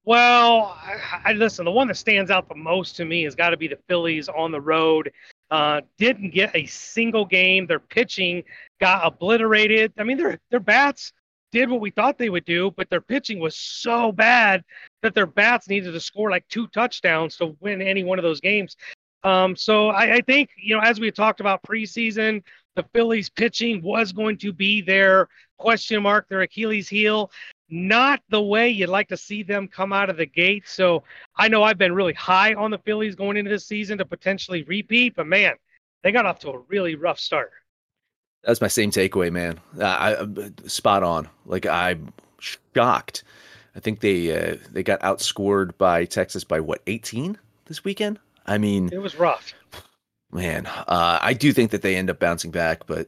Well, 0.04 0.78
I, 0.80 1.30
I 1.30 1.32
listen. 1.32 1.64
The 1.64 1.72
one 1.72 1.88
that 1.88 1.96
stands 1.96 2.30
out 2.30 2.48
the 2.48 2.54
most 2.54 2.96
to 2.96 3.04
me 3.04 3.24
has 3.24 3.34
got 3.34 3.50
to 3.50 3.56
be 3.56 3.68
the 3.68 3.78
Phillies 3.88 4.28
on 4.28 4.52
the 4.52 4.60
road. 4.60 5.12
Uh, 5.50 5.80
didn't 5.98 6.30
get 6.30 6.54
a 6.54 6.66
single 6.66 7.24
game. 7.24 7.66
Their 7.66 7.80
pitching 7.80 8.44
got 8.80 9.04
obliterated. 9.04 9.92
I 9.98 10.04
mean, 10.04 10.16
their 10.16 10.38
their 10.50 10.60
bats 10.60 11.12
did 11.52 11.70
what 11.70 11.80
we 11.80 11.90
thought 11.90 12.18
they 12.18 12.28
would 12.28 12.44
do, 12.44 12.70
but 12.76 12.90
their 12.90 13.00
pitching 13.00 13.40
was 13.40 13.56
so 13.56 14.12
bad 14.12 14.62
that 15.02 15.14
their 15.14 15.26
bats 15.26 15.68
needed 15.68 15.92
to 15.92 16.00
score 16.00 16.30
like 16.30 16.46
two 16.48 16.66
touchdowns 16.68 17.36
to 17.36 17.56
win 17.60 17.80
any 17.80 18.04
one 18.04 18.18
of 18.18 18.24
those 18.24 18.40
games. 18.40 18.76
Um, 19.24 19.56
so 19.56 19.88
I, 19.88 20.16
I, 20.16 20.20
think, 20.20 20.50
you 20.56 20.76
know, 20.76 20.82
as 20.82 21.00
we 21.00 21.10
talked 21.10 21.40
about 21.40 21.62
preseason, 21.62 22.42
the 22.76 22.84
Phillies 22.94 23.28
pitching 23.28 23.82
was 23.82 24.12
going 24.12 24.38
to 24.38 24.52
be 24.52 24.82
their 24.82 25.28
question 25.58 26.02
mark, 26.02 26.28
their 26.28 26.42
Achilles 26.42 26.88
heel. 26.88 27.30
Not 27.68 28.22
the 28.28 28.40
way 28.40 28.68
you'd 28.68 28.88
like 28.88 29.08
to 29.08 29.16
see 29.16 29.42
them 29.42 29.66
come 29.66 29.92
out 29.92 30.10
of 30.10 30.16
the 30.16 30.26
gate. 30.26 30.68
So 30.68 31.02
I 31.36 31.48
know 31.48 31.64
I've 31.64 31.78
been 31.78 31.94
really 31.94 32.12
high 32.12 32.54
on 32.54 32.70
the 32.70 32.78
Phillies 32.78 33.16
going 33.16 33.36
into 33.36 33.50
this 33.50 33.66
season 33.66 33.98
to 33.98 34.04
potentially 34.04 34.62
repeat, 34.62 35.16
but 35.16 35.26
man, 35.26 35.54
they 36.04 36.12
got 36.12 36.26
off 36.26 36.38
to 36.40 36.50
a 36.50 36.58
really 36.68 36.94
rough 36.94 37.18
start. 37.18 37.50
That's 38.44 38.60
my 38.60 38.68
same 38.68 38.92
takeaway, 38.92 39.32
man. 39.32 39.58
I, 39.80 40.14
I 40.14 40.68
spot 40.68 41.02
on. 41.02 41.28
Like 41.44 41.66
I'm 41.66 42.12
shocked. 42.38 43.24
I 43.74 43.80
think 43.80 44.00
they 44.00 44.52
uh, 44.52 44.56
they 44.70 44.84
got 44.84 45.00
outscored 45.00 45.76
by 45.76 46.04
Texas 46.04 46.44
by 46.44 46.60
what 46.60 46.80
18 46.86 47.38
this 47.66 47.82
weekend. 47.82 48.20
I 48.46 48.58
mean, 48.58 48.90
it 48.92 48.98
was 48.98 49.18
rough. 49.18 49.54
Man, 50.32 50.66
uh, 50.66 51.18
I 51.20 51.34
do 51.34 51.52
think 51.52 51.70
that 51.70 51.82
they 51.82 51.96
end 51.96 52.10
up 52.10 52.18
bouncing 52.18 52.50
back, 52.50 52.86
but 52.86 53.06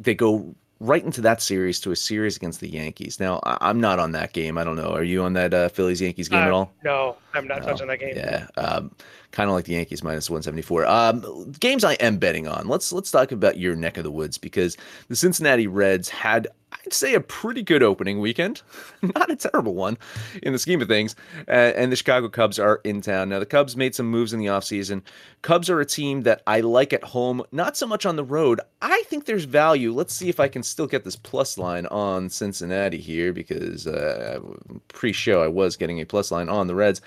they 0.00 0.14
go 0.14 0.54
right 0.80 1.04
into 1.04 1.20
that 1.20 1.42
series 1.42 1.78
to 1.80 1.90
a 1.92 1.96
series 1.96 2.36
against 2.36 2.60
the 2.60 2.68
Yankees. 2.68 3.20
Now, 3.20 3.40
I'm 3.44 3.80
not 3.80 3.98
on 3.98 4.12
that 4.12 4.32
game. 4.32 4.56
I 4.56 4.64
don't 4.64 4.76
know. 4.76 4.92
Are 4.92 5.02
you 5.02 5.22
on 5.22 5.34
that 5.34 5.52
uh, 5.52 5.68
Phillies 5.68 6.00
Yankees 6.00 6.28
game 6.28 6.40
uh, 6.40 6.46
at 6.46 6.50
all? 6.50 6.72
No, 6.82 7.16
I'm 7.34 7.46
not 7.46 7.60
no. 7.60 7.66
touching 7.66 7.86
that 7.88 8.00
game. 8.00 8.16
Yeah, 8.16 8.46
um, 8.56 8.90
kind 9.30 9.50
of 9.50 9.54
like 9.54 9.66
the 9.66 9.74
Yankees 9.74 10.02
minus 10.02 10.30
174. 10.30 10.86
Um, 10.86 11.52
games 11.60 11.84
I 11.84 11.94
am 11.94 12.16
betting 12.16 12.48
on. 12.48 12.66
Let's 12.66 12.92
let's 12.92 13.10
talk 13.10 13.30
about 13.30 13.58
your 13.58 13.76
neck 13.76 13.98
of 13.98 14.04
the 14.04 14.10
woods 14.10 14.38
because 14.38 14.76
the 15.08 15.16
Cincinnati 15.16 15.66
Reds 15.66 16.08
had 16.08 16.48
I'd 16.84 16.92
say 16.92 17.14
a 17.14 17.20
pretty 17.20 17.62
good 17.62 17.82
opening 17.82 18.20
weekend, 18.20 18.62
not 19.02 19.30
a 19.30 19.36
terrible 19.36 19.74
one 19.74 19.98
in 20.42 20.52
the 20.52 20.58
scheme 20.58 20.80
of 20.80 20.88
things. 20.88 21.14
Uh, 21.46 21.72
and 21.76 21.92
the 21.92 21.96
Chicago 21.96 22.28
Cubs 22.28 22.58
are 22.58 22.80
in 22.84 23.00
town. 23.00 23.28
Now, 23.28 23.38
the 23.38 23.46
Cubs 23.46 23.76
made 23.76 23.94
some 23.94 24.10
moves 24.10 24.32
in 24.32 24.40
the 24.40 24.46
offseason. 24.46 25.02
Cubs 25.42 25.68
are 25.68 25.80
a 25.80 25.86
team 25.86 26.22
that 26.22 26.42
I 26.46 26.60
like 26.60 26.92
at 26.92 27.04
home, 27.04 27.42
not 27.52 27.76
so 27.76 27.86
much 27.86 28.06
on 28.06 28.16
the 28.16 28.24
road. 28.24 28.60
I 28.80 29.02
think 29.06 29.26
there's 29.26 29.44
value. 29.44 29.92
Let's 29.92 30.14
see 30.14 30.28
if 30.28 30.40
I 30.40 30.48
can 30.48 30.62
still 30.62 30.86
get 30.86 31.04
this 31.04 31.16
plus 31.16 31.58
line 31.58 31.86
on 31.86 32.30
Cincinnati 32.30 32.98
here 32.98 33.32
because 33.32 33.86
uh, 33.86 34.40
pre 34.88 35.12
show 35.12 35.42
I 35.42 35.48
was 35.48 35.76
getting 35.76 36.00
a 36.00 36.04
plus 36.06 36.30
line 36.30 36.48
on 36.48 36.66
the 36.66 36.74
Reds. 36.74 37.00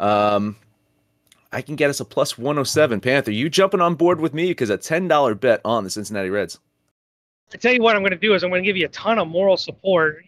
Um, 0.00 0.56
I 1.54 1.62
can 1.62 1.76
get 1.76 1.88
us 1.88 2.00
a 2.00 2.04
plus 2.04 2.36
107. 2.36 3.00
Panther, 3.00 3.30
you 3.30 3.48
jumping 3.48 3.80
on 3.80 3.94
board 3.94 4.20
with 4.20 4.34
me 4.34 4.48
because 4.48 4.70
a 4.70 4.78
$10 4.78 5.38
bet 5.38 5.60
on 5.64 5.84
the 5.84 5.90
Cincinnati 5.90 6.28
Reds. 6.28 6.58
I 7.52 7.56
tell 7.56 7.72
you 7.72 7.82
what 7.82 7.94
I'm 7.94 8.02
going 8.02 8.12
to 8.12 8.18
do 8.18 8.34
is 8.34 8.42
I'm 8.42 8.50
going 8.50 8.62
to 8.62 8.66
give 8.66 8.76
you 8.76 8.86
a 8.86 8.90
ton 8.90 9.18
of 9.18 9.28
moral 9.28 9.56
support. 9.56 10.24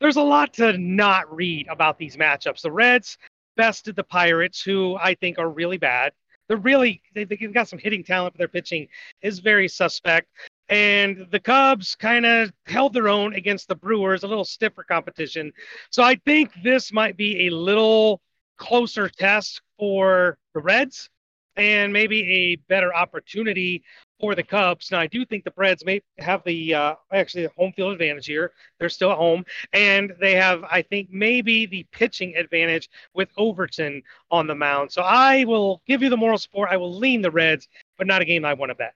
There's 0.00 0.16
a 0.16 0.22
lot 0.22 0.52
to 0.54 0.76
not 0.78 1.32
read 1.34 1.68
about 1.68 1.98
these 1.98 2.16
matchups. 2.16 2.62
The 2.62 2.72
Reds 2.72 3.18
bested 3.56 3.96
the 3.96 4.04
Pirates, 4.04 4.62
who 4.62 4.96
I 4.96 5.14
think 5.14 5.38
are 5.38 5.48
really 5.48 5.78
bad. 5.78 6.12
They're 6.48 6.56
really 6.56 7.02
they, 7.14 7.24
they've 7.24 7.52
got 7.52 7.68
some 7.68 7.78
hitting 7.78 8.04
talent, 8.04 8.34
but 8.34 8.38
their 8.38 8.48
pitching 8.48 8.88
is 9.22 9.40
very 9.40 9.68
suspect. 9.68 10.28
And 10.68 11.26
the 11.30 11.40
Cubs 11.40 11.94
kind 11.94 12.26
of 12.26 12.52
held 12.66 12.92
their 12.92 13.08
own 13.08 13.34
against 13.34 13.68
the 13.68 13.74
Brewers, 13.74 14.22
a 14.22 14.28
little 14.28 14.44
stiffer 14.44 14.82
competition. 14.82 15.52
So 15.90 16.02
I 16.02 16.16
think 16.24 16.50
this 16.62 16.92
might 16.92 17.16
be 17.16 17.46
a 17.46 17.50
little 17.50 18.20
closer 18.58 19.08
test 19.08 19.60
for 19.78 20.38
the 20.54 20.60
Reds 20.60 21.08
and 21.56 21.92
maybe 21.92 22.22
a 22.22 22.56
better 22.68 22.94
opportunity 22.94 23.82
for 24.20 24.34
the 24.34 24.42
Cubs. 24.42 24.90
Now, 24.90 25.00
I 25.00 25.06
do 25.06 25.24
think 25.24 25.44
the 25.44 25.52
Reds 25.56 25.84
may 25.84 26.02
have 26.18 26.42
the 26.44 26.74
uh, 26.74 26.94
actually 27.12 27.44
the 27.44 27.52
home 27.56 27.72
field 27.72 27.92
advantage 27.92 28.26
here. 28.26 28.52
They're 28.78 28.88
still 28.88 29.10
at 29.10 29.18
home, 29.18 29.44
and 29.72 30.14
they 30.20 30.34
have, 30.34 30.64
I 30.64 30.82
think, 30.82 31.08
maybe 31.10 31.66
the 31.66 31.86
pitching 31.92 32.34
advantage 32.36 32.88
with 33.14 33.28
Overton 33.36 34.02
on 34.30 34.46
the 34.46 34.54
mound. 34.54 34.92
So 34.92 35.02
I 35.02 35.44
will 35.44 35.82
give 35.86 36.02
you 36.02 36.08
the 36.08 36.16
moral 36.16 36.38
support. 36.38 36.70
I 36.70 36.76
will 36.76 36.94
lean 36.94 37.22
the 37.22 37.30
Reds, 37.30 37.68
but 37.98 38.06
not 38.06 38.22
a 38.22 38.24
game 38.24 38.44
I 38.44 38.54
want 38.54 38.70
to 38.70 38.74
bet. 38.74 38.94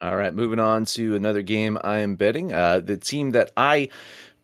All 0.00 0.16
right, 0.16 0.34
moving 0.34 0.58
on 0.58 0.84
to 0.86 1.14
another 1.14 1.42
game 1.42 1.78
I 1.84 1.98
am 1.98 2.16
betting. 2.16 2.52
Uh, 2.52 2.80
the 2.80 2.96
team 2.96 3.30
that 3.30 3.52
I 3.56 3.88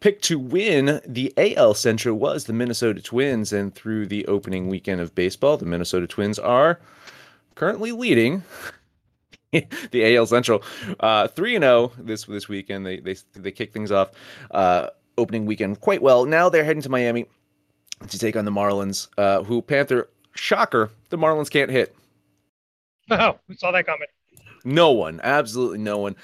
picked 0.00 0.22
to 0.24 0.38
win 0.38 1.00
the 1.04 1.32
AL 1.36 1.74
Central 1.74 2.16
was 2.16 2.44
the 2.44 2.52
Minnesota 2.52 3.02
Twins, 3.02 3.52
and 3.52 3.74
through 3.74 4.06
the 4.06 4.24
opening 4.26 4.68
weekend 4.68 5.00
of 5.00 5.16
baseball, 5.16 5.56
the 5.56 5.66
Minnesota 5.66 6.06
Twins 6.06 6.38
are 6.38 6.78
currently 7.56 7.90
leading 7.90 8.44
the 9.90 10.16
AL 10.16 10.26
Central, 10.26 10.62
uh, 11.00 11.28
three 11.28 11.54
and 11.54 11.62
zero 11.62 11.72
oh 11.72 11.92
this 11.98 12.24
this 12.24 12.48
weekend. 12.48 12.84
They 12.84 13.00
they 13.00 13.16
they 13.34 13.50
kick 13.50 13.72
things 13.72 13.90
off 13.90 14.10
uh, 14.50 14.88
opening 15.16 15.46
weekend 15.46 15.80
quite 15.80 16.02
well. 16.02 16.24
Now 16.26 16.48
they're 16.48 16.64
heading 16.64 16.82
to 16.82 16.88
Miami 16.88 17.26
to 18.08 18.18
take 18.18 18.36
on 18.36 18.44
the 18.44 18.50
Marlins, 18.50 19.08
uh, 19.16 19.42
who 19.42 19.62
Panther 19.62 20.08
shocker 20.34 20.90
the 21.10 21.18
Marlins 21.18 21.50
can't 21.50 21.70
hit. 21.70 21.94
Oh, 23.10 23.38
we 23.48 23.56
saw 23.56 23.72
that 23.72 23.86
coming. 23.86 24.06
No 24.66 24.90
one, 24.92 25.18
absolutely 25.24 25.78
no 25.78 25.96
one. 25.96 26.14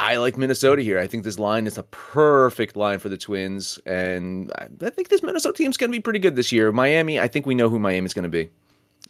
I 0.00 0.16
like 0.16 0.38
Minnesota 0.38 0.80
here. 0.80 0.98
I 0.98 1.06
think 1.06 1.24
this 1.24 1.38
line 1.38 1.66
is 1.66 1.76
a 1.76 1.82
perfect 1.82 2.74
line 2.74 2.98
for 2.98 3.10
the 3.10 3.18
Twins, 3.18 3.78
and 3.84 4.50
I 4.56 4.88
think 4.88 5.10
this 5.10 5.22
Minnesota 5.22 5.58
team's 5.58 5.76
going 5.76 5.90
to 5.90 5.96
be 5.96 6.00
pretty 6.00 6.20
good 6.20 6.34
this 6.34 6.50
year. 6.50 6.72
Miami, 6.72 7.20
I 7.20 7.28
think 7.28 7.44
we 7.44 7.54
know 7.54 7.68
who 7.68 7.78
Miami's 7.78 8.14
going 8.14 8.22
to 8.22 8.30
be. 8.30 8.50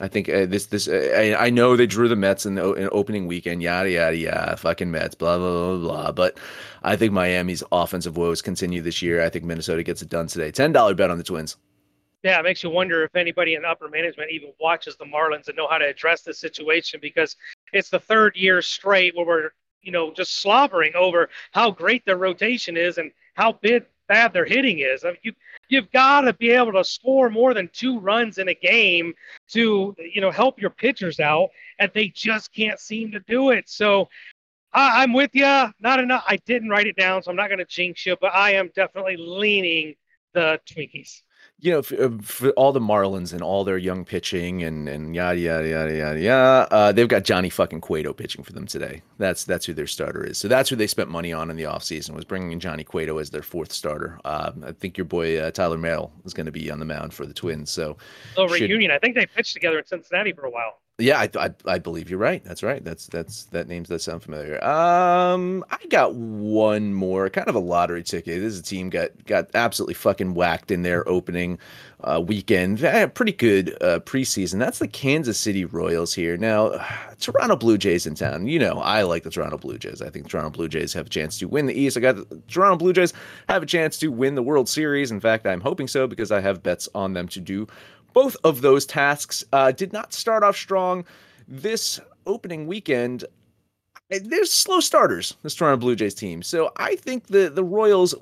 I 0.03 0.09
think 0.09 0.29
uh, 0.29 0.47
this 0.47 0.67
this 0.67 0.89
uh, 0.89 1.13
I, 1.17 1.47
I, 1.47 1.51
know 1.51 1.77
they 1.77 1.87
drew 1.87 2.09
the 2.09 2.17
Mets 2.17 2.45
in, 2.45 2.57
the, 2.57 2.73
in 2.73 2.89
opening 2.91 3.29
weekend, 3.29 3.63
yada 3.63 3.89
yada 3.89 4.17
yada, 4.17 4.57
fucking 4.57 4.91
Mets, 4.91 5.15
blah 5.15 5.39
blah 5.39 5.77
blah 5.77 5.79
blah. 5.79 6.13
But 6.13 6.39
I 6.83 6.97
think 6.97 7.13
Miami's 7.13 7.63
offensive 7.71 8.17
woes 8.17 8.43
continue 8.43 8.83
this 8.83 9.01
year. 9.01 9.23
I 9.23 9.29
think 9.29 9.45
Minnesota 9.45 9.85
gets 9.85 10.03
it 10.03 10.09
done 10.09 10.27
today. 10.27 10.51
Ten 10.51 10.73
dollar 10.73 10.97
bet 10.97 11.11
on 11.11 11.19
the 11.19 11.25
Twins. 11.25 11.57
Yeah, 12.25 12.41
it 12.41 12.43
makes 12.43 12.65
you 12.65 12.71
wonder 12.71 13.05
if 13.05 13.15
anybody 13.15 13.55
in 13.55 13.65
upper 13.65 13.89
management 13.89 14.33
even 14.33 14.53
watches 14.61 14.97
the 14.97 15.05
Marlins 15.05 15.47
and 15.47 15.57
know 15.57 15.69
how 15.69 15.79
to 15.79 15.87
address 15.87 16.23
the 16.23 16.35
situation 16.35 16.99
because 17.01 17.37
it's 17.73 17.89
the 17.89 18.01
third 18.01 18.35
year 18.35 18.61
straight 18.61 19.17
where 19.17 19.27
we're 19.27 19.51
you 19.83 19.93
know 19.93 20.13
just 20.13 20.43
slobbering 20.43 20.97
over 20.97 21.29
how 21.53 21.71
great 21.71 22.05
their 22.07 22.17
rotation 22.19 22.77
is 22.77 22.99
and 22.99 23.13
how 23.35 23.53
big 23.53 23.85
bad 24.09 24.33
their 24.33 24.45
hitting 24.45 24.81
is. 24.81 25.05
I 25.05 25.09
mean, 25.09 25.19
you 25.23 25.33
you've 25.69 25.91
got 25.91 26.23
to 26.23 26.33
be 26.35 26.51
able 26.51 26.73
to 26.73 26.85
score 26.85 27.31
more 27.31 27.55
than 27.55 27.71
two 27.73 27.99
runs 27.99 28.39
in 28.39 28.49
a 28.49 28.55
game 28.55 29.15
to 29.51 29.95
you 29.99 30.21
know 30.21 30.31
help 30.31 30.61
your 30.61 30.71
pitchers 30.71 31.21
out, 31.21 31.51
and 31.79 31.91
they 31.95 32.09
just 32.09 32.53
can't 32.53 32.81
seem 32.81 33.13
to 33.13 33.21
do 33.21 33.51
it. 33.51 33.69
So 33.69 34.09
I, 34.73 35.03
I'm 35.03 35.13
with 35.13 35.31
you. 35.35 35.45
Not 35.81 36.01
enough. 36.01 36.25
I 36.27 36.37
didn't 36.47 36.71
write 36.71 36.87
it 36.87 36.97
down, 36.97 37.23
so 37.23 37.31
I'm 37.31 37.37
not 37.37 37.49
going 37.49 37.59
to 37.59 37.65
jinx 37.65 38.07
you, 38.07 38.17
but 38.21 38.35
I 38.35 38.55
am 38.55 38.71
definitely 38.75 39.17
leaning 39.19 39.95
the 40.35 40.61
Twinkies 40.67 41.23
you 41.63 41.71
know, 41.71 41.81
for, 41.81 42.03
uh, 42.03 42.11
for, 42.23 42.51
all 42.51 42.73
the 42.73 42.81
Marlins 42.81 43.33
and 43.33 43.41
all 43.41 43.63
their 43.63 43.79
young 43.79 44.05
pitching 44.05 44.65
and 44.65 44.89
and 44.89 45.15
yada 45.15 45.39
yada 45.39 45.69
yada 45.69 45.95
yada 45.95 46.21
yada, 46.21 46.75
uh, 46.75 46.91
they've 46.91 47.07
got 47.07 47.23
Johnny 47.23 47.51
fucking 47.51 47.81
Cueto 47.81 48.13
pitching 48.13 48.43
for 48.43 48.53
them 48.53 48.67
today. 48.67 49.01
That's 49.19 49.45
that's 49.45 49.65
who 49.65 49.73
their 49.73 49.87
starter 49.87 50.25
is. 50.25 50.39
So 50.39 50.49
that's 50.49 50.69
who 50.69 50.75
they 50.75 50.89
spent 50.89 51.09
money 51.09 51.33
on 51.33 51.51
in 51.51 51.57
the 51.57 51.63
offseason 51.63 52.17
was 52.17 52.25
bringing 52.25 52.51
in 52.51 52.59
Johnny 52.59 52.83
Cueto 52.83 53.19
as 53.19 53.31
their 53.31 53.45
fourth 53.45 53.73
starter. 53.73 54.19
Uh, 54.25 54.51
I 54.67 54.73
think 54.73 54.99
your 54.99 55.05
boy 55.05 55.39
uh, 55.39 55.53
Tyler 55.53 55.79
Mahle 55.79 56.11
is 56.25 56.35
going 56.35 56.47
to 56.47 56.53
be 56.53 56.69
on 56.69 56.81
the 56.81 56.85
mound 56.85 57.15
for 57.15 57.27
the 57.27 57.35
Twins. 57.35 57.71
So 57.71 57.97
a 58.37 58.49
reunion. 58.49 58.91
I 58.91 58.99
think 58.99 59.15
they 59.15 59.27
pitched 59.27 59.55
together 59.55 59.79
in 59.79 59.87
Cincinnati 59.87 60.33
for 60.33 60.47
a 60.47 60.51
while. 60.51 60.82
Yeah, 60.99 61.19
I, 61.21 61.31
I, 61.39 61.51
I 61.67 61.79
believe 61.79 62.11
you're 62.11 62.19
right. 62.19 62.45
That's 62.45 62.63
right. 62.63 62.85
That's 62.85 63.07
that's 63.07 63.45
that 63.47 63.67
names 63.67 63.89
that 63.89 64.01
sound 64.01 64.23
familiar. 64.23 64.63
Um, 64.63 65.65
I 65.71 65.79
got 65.89 66.15
one 66.15 66.93
more, 66.93 67.31
kind 67.31 67.49
of 67.49 67.55
a 67.55 67.61
lottery 67.61 68.03
ticket. 68.03 68.41
This 68.41 68.53
is 68.53 68.61
a 68.61 68.63
team 68.63 68.91
got 68.91 69.25
got 69.25 69.49
absolutely 69.55 69.95
fucking 69.95 70.35
whacked 70.35 70.71
in 70.71 70.83
their 70.83 71.09
opening 71.09 71.59
uh, 72.05 72.23
weekend. 72.25 72.81
Pretty 73.15 73.33
good 73.33 73.75
uh, 73.83 74.01
preseason. 74.01 74.59
That's 74.59 74.81
the 74.81 74.87
Kansas 74.87 75.39
City 75.39 75.65
Royals 75.65 76.13
here. 76.13 76.37
Now, 76.37 76.73
Toronto 77.21 77.57
Blue 77.57 77.79
Jays 77.79 78.07
in 78.07 78.15
town. 78.15 78.47
You 78.47 78.59
know, 78.59 78.75
I 78.75 79.03
like 79.03 79.23
the 79.23 79.31
Toronto 79.31 79.57
Blue 79.57 79.79
Jays. 79.79 80.03
I 80.03 80.11
think 80.11 80.29
Toronto 80.29 80.51
Blue 80.51 80.69
Jays 80.69 80.93
have 80.93 81.07
a 81.07 81.11
chance 81.11 81.39
to 81.39 81.47
win 81.49 81.67
the 81.67 81.75
East. 81.75 81.97
I 81.97 82.01
got 82.01 82.17
the 82.29 82.43
Toronto 82.49 82.77
Blue 82.77 82.93
Jays 82.93 83.15
have 83.49 83.63
a 83.63 83.67
chance 83.67 83.99
to 84.01 84.09
win 84.09 84.35
the 84.35 84.43
World 84.43 84.69
Series. 84.69 85.11
In 85.11 85.21
fact, 85.21 85.47
I'm 85.47 85.63
hoping 85.63 85.89
so 85.89 86.07
because 86.07 86.31
I 86.31 86.41
have 86.41 86.63
bets 86.63 86.87
on 86.95 87.15
them 87.15 87.29
to 87.29 87.41
do 87.41 87.67
both 88.13 88.37
of 88.45 88.61
those 88.61 88.87
tasks 88.87 89.45
uh, 89.53 89.73
did 89.73 89.93
not 89.93 90.13
start 90.13 90.43
off 90.43 90.57
strong 90.57 91.05
this 91.49 92.01
opening 92.27 92.67
weekend. 92.67 93.25
There's 94.11 94.53
slow 94.53 94.81
starters, 94.81 95.37
this 95.43 95.55
Toronto 95.55 95.79
Blue 95.79 95.97
Jays 95.97 96.15
team. 96.15 96.43
So 96.43 96.73
I 96.77 96.97
think 96.97 97.27
the 97.27 97.49
the 97.49 97.65
Royals 97.65 98.15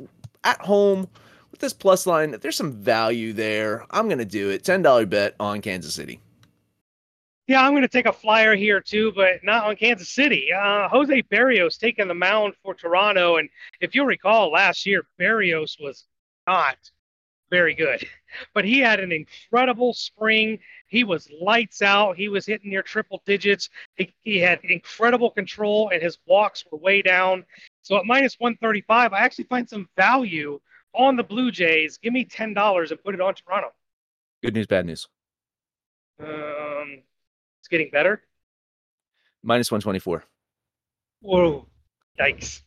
at 0.45 0.61
home 0.61 1.09
with 1.51 1.61
this 1.61 1.73
plus 1.73 2.07
line, 2.07 2.37
there's 2.41 2.57
some 2.57 2.73
value 2.73 3.33
there. 3.33 3.85
I'm 3.91 4.07
going 4.07 4.19
to 4.19 4.25
do 4.25 4.51
it. 4.51 4.63
$10 4.63 5.09
bet 5.09 5.35
on 5.41 5.61
Kansas 5.61 5.95
City. 5.95 6.21
Yeah, 7.47 7.63
I'm 7.63 7.73
going 7.73 7.83
to 7.83 7.89
take 7.89 8.07
a 8.07 8.13
flyer 8.13 8.55
here 8.55 8.81
too, 8.81 9.13
but 9.17 9.43
not 9.43 9.65
on 9.65 9.75
Kansas 9.75 10.09
City. 10.09 10.53
Uh, 10.53 10.89
Jose 10.89 11.23
Berrios 11.25 11.79
taking 11.79 12.07
the 12.07 12.15
mound 12.15 12.55
for 12.63 12.75
Toronto, 12.75 13.39
and 13.39 13.49
if 13.81 13.93
you'll 13.93 14.07
recall, 14.07 14.53
last 14.53 14.87
year 14.87 15.03
Berrios 15.19 15.77
was 15.83 16.05
not 16.47 16.77
very 17.51 17.75
good. 17.75 18.07
But 18.55 18.65
he 18.65 18.79
had 18.79 19.01
an 19.01 19.11
incredible 19.11 19.93
spring. 19.93 20.61
He 20.87 21.03
was 21.03 21.29
lights 21.43 21.83
out. 21.83 22.17
He 22.17 22.29
was 22.29 22.47
hitting 22.47 22.71
near 22.71 22.81
triple 22.81 23.21
digits. 23.27 23.69
He, 23.97 24.15
he 24.23 24.39
had 24.39 24.61
incredible 24.63 25.33
control, 25.33 25.91
and 25.93 26.01
his 26.01 26.19
walks 26.27 26.65
were 26.71 26.79
way 26.79 27.03
down. 27.03 27.45
So 27.83 27.97
at 27.97 28.05
minus 28.05 28.37
135, 28.39 29.13
I 29.13 29.19
actually 29.19 29.47
find 29.47 29.69
some 29.69 29.89
value 29.97 30.61
on 30.95 31.17
the 31.17 31.25
Blue 31.25 31.51
Jays. 31.51 31.99
Give 31.99 32.13
me 32.13 32.25
$10 32.25 32.91
and 32.91 33.03
put 33.03 33.17
it 33.17 33.21
on 33.21 33.35
Toronto. 33.35 33.73
Good 34.45 34.55
news, 34.55 34.69
bad 34.69 34.87
news. 34.87 35.09
Um, 36.21 37.03
it's 37.59 37.69
getting 37.69 37.91
better. 37.91 38.23
Minus 39.43 39.73
124. 39.73 40.23
Whoa. 41.23 41.67
Yikes. 42.19 42.63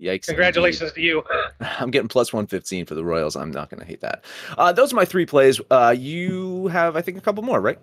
Yikes. 0.00 0.26
Congratulations 0.26 0.90
indeed. 0.90 0.94
to 0.94 1.06
you. 1.06 1.22
I'm 1.60 1.90
getting 1.90 2.08
plus 2.08 2.32
115 2.32 2.86
for 2.86 2.94
the 2.94 3.04
Royals. 3.04 3.36
I'm 3.36 3.50
not 3.50 3.68
going 3.68 3.80
to 3.80 3.86
hate 3.86 4.00
that. 4.00 4.24
Uh, 4.56 4.72
those 4.72 4.92
are 4.92 4.96
my 4.96 5.04
three 5.04 5.26
plays. 5.26 5.60
Uh, 5.70 5.94
you 5.96 6.68
have, 6.68 6.96
I 6.96 7.02
think, 7.02 7.18
a 7.18 7.20
couple 7.20 7.42
more, 7.42 7.60
right? 7.60 7.78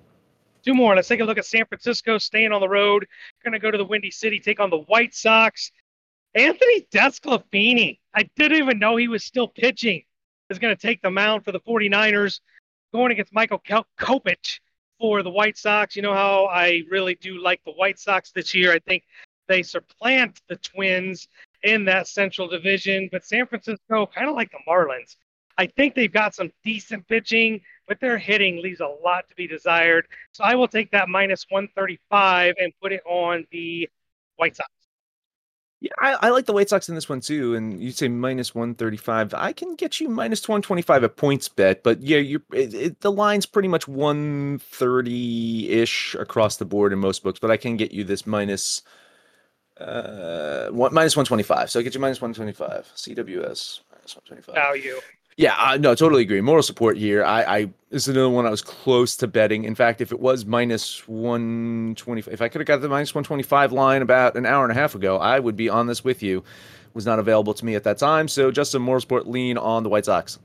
Two 0.65 0.73
more. 0.73 0.95
Let's 0.95 1.08
take 1.08 1.19
a 1.19 1.23
look 1.23 1.38
at 1.38 1.45
San 1.45 1.65
Francisco 1.65 2.17
staying 2.17 2.51
on 2.51 2.62
the 2.62 2.67
road. 2.67 3.08
Going 3.43 3.53
to 3.53 3.60
go 3.60 3.71
to 3.71 3.77
the 3.77 3.86
Windy 3.86 4.12
City, 4.12 4.39
take 4.39 4.60
on 4.60 4.69
the 4.69 4.80
White 4.80 5.13
Sox. 5.13 5.71
Anthony 6.34 6.88
DeSclafani. 6.91 7.99
I 8.13 8.30
didn't 8.36 8.58
even 8.58 8.80
know 8.80 8.95
he 8.95 9.08
was 9.08 9.23
still 9.23 9.47
pitching. 9.47 10.03
Is 10.49 10.60
going 10.60 10.75
to 10.75 10.82
take 10.82 11.01
the 11.01 11.12
mound 11.12 11.43
for 11.43 11.51
the 11.51 11.60
49ers, 11.60 12.39
going 12.93 13.12
against 13.12 13.34
Michael 13.34 13.62
Kopech 13.99 14.60
for 14.97 15.21
the 15.21 15.30
White 15.30 15.58
Sox. 15.58 15.95
You 15.95 16.01
know 16.01 16.13
how 16.13 16.45
I 16.45 16.84
really 16.89 17.15
do 17.15 17.41
like 17.41 17.62
the 17.65 17.73
White 17.73 17.99
Sox 17.99 18.32
this 18.32 18.53
year. 18.56 18.71
I 18.71 18.80
think 18.80 19.03
they 19.47 19.62
supplant 19.62 20.39
the 20.47 20.56
Twins 20.58 21.27
in 21.63 21.86
that 21.86 22.08
Central 22.08 22.48
Division, 22.48 23.10
but 23.12 23.26
San 23.26 23.48
Francisco, 23.48 24.06
kind 24.06 24.30
of 24.30 24.36
like 24.36 24.52
the 24.52 24.60
Marlins, 24.67 25.15
I 25.58 25.67
think 25.67 25.96
they've 25.96 26.12
got 26.12 26.36
some 26.36 26.52
decent 26.63 27.08
pitching, 27.08 27.62
but 27.88 28.00
their 28.00 28.17
hitting 28.17 28.62
leaves 28.62 28.80
a 28.80 28.88
lot 29.04 29.28
to 29.30 29.36
be 29.36 29.48
desired. 29.48 30.08
So 30.32 30.43
I 30.43 30.56
will 30.56 30.67
take 30.67 30.91
that 30.91 31.10
minus 31.10 31.46
135 31.50 32.56
and 32.60 32.72
put 32.82 32.91
it 32.91 33.02
on 33.06 33.46
the 33.52 33.89
White 34.36 34.56
Sox. 34.56 34.70
Yeah, 35.80 35.91
I, 36.00 36.13
I, 36.22 36.30
like 36.30 36.48
the 36.48 36.54
White 36.54 36.70
Sox 36.70 36.89
in 36.89 36.96
this 36.96 37.08
one 37.08 37.22
too. 37.22 37.54
And 37.54 37.80
you 37.80 37.91
say 37.91 38.08
minus 38.08 38.56
one 38.56 38.74
thirty 38.74 38.98
five. 38.98 39.32
I 39.36 39.54
can 39.54 39.76
get 39.76 40.00
you 40.00 40.10
minus 40.10 40.48
one 40.48 40.63
twenty 40.63 40.82
five 40.82 41.04
at 41.04 41.17
PointsBet, 41.17 41.84
but 41.84 42.02
yeah, 42.02 42.17
you 42.17 42.41
the 42.50 43.12
line's 43.12 43.46
pretty 43.46 43.67
much 43.67 43.88
one 43.88 44.58
thirty 44.58 45.70
ish 45.70 46.15
across 46.15 46.58
the 46.58 46.65
board 46.65 46.93
in 46.93 47.00
most 47.00 47.22
books. 47.22 47.39
But 47.39 47.52
I 47.52 47.58
can 47.58 47.78
get 47.78 47.91
you 47.91 48.04
this 48.04 48.26
minus 48.26 48.82
uh 49.80 50.68
one, 50.70 50.94
minus 50.94 51.16
one 51.16 51.26
twenty 51.26 51.44
five. 51.44 51.70
So 51.70 51.80
I 51.80 51.84
get 51.84 51.94
you 51.94 52.00
minus 52.00 52.22
one 52.22 52.34
twenty 52.34 52.54
five. 52.54 52.92
CWS 52.96 53.82
minus 53.92 54.16
one 54.16 54.24
twenty 54.26 54.42
five. 54.42 54.56
Value. 54.56 55.00
Yeah, 55.38 55.56
uh, 55.56 55.78
no, 55.78 55.94
totally 55.94 56.24
agree. 56.24 56.42
Moral 56.42 56.63
support 56.63 56.98
here. 56.98 57.24
I, 57.24 57.44
I 57.44 57.63
this 57.92 58.08
is 58.08 58.10
another 58.10 58.30
one 58.30 58.48
I 58.48 58.50
was 58.50 58.63
close 58.63 59.16
to 59.18 59.28
betting. 59.28 59.66
In 59.66 59.76
fact, 59.76 60.02
if 60.02 60.12
it 60.12 60.20
was 60.20 60.46
minus 60.46 61.08
one 61.08 61.94
twenty, 61.96 62.24
if 62.32 62.42
I 62.42 62.50
could 62.50 62.60
have 62.60 62.68
got 62.68 62.82
the 62.82 62.90
minus 62.90 63.13
one 63.13 63.24
twenty 63.24 63.44
five 63.44 63.72
line 63.72 64.02
about 64.02 64.36
an 64.36 64.46
hour 64.48 64.63
and 64.63 64.72
a 64.72 64.76
half 64.76 64.96
ago, 64.96 65.18
I 65.18 65.40
would 65.40 65.56
be 65.56 65.70
on 65.70 65.86
this 65.86 66.04
with 66.04 66.24
you. 66.24 66.44
Was 66.96 67.06
not 67.06 67.20
available 67.20 67.54
to 67.54 67.63
me 67.63 67.76
at 67.76 67.84
that 67.84 68.00
time, 68.00 68.28
so 68.28 68.50
just 68.50 68.72
some 68.72 68.82
moral 68.82 69.00
support 69.00 69.28
lean 69.28 69.60
on 69.60 69.84
the 69.84 69.90
White 69.90 70.06
Sox. 70.06 70.40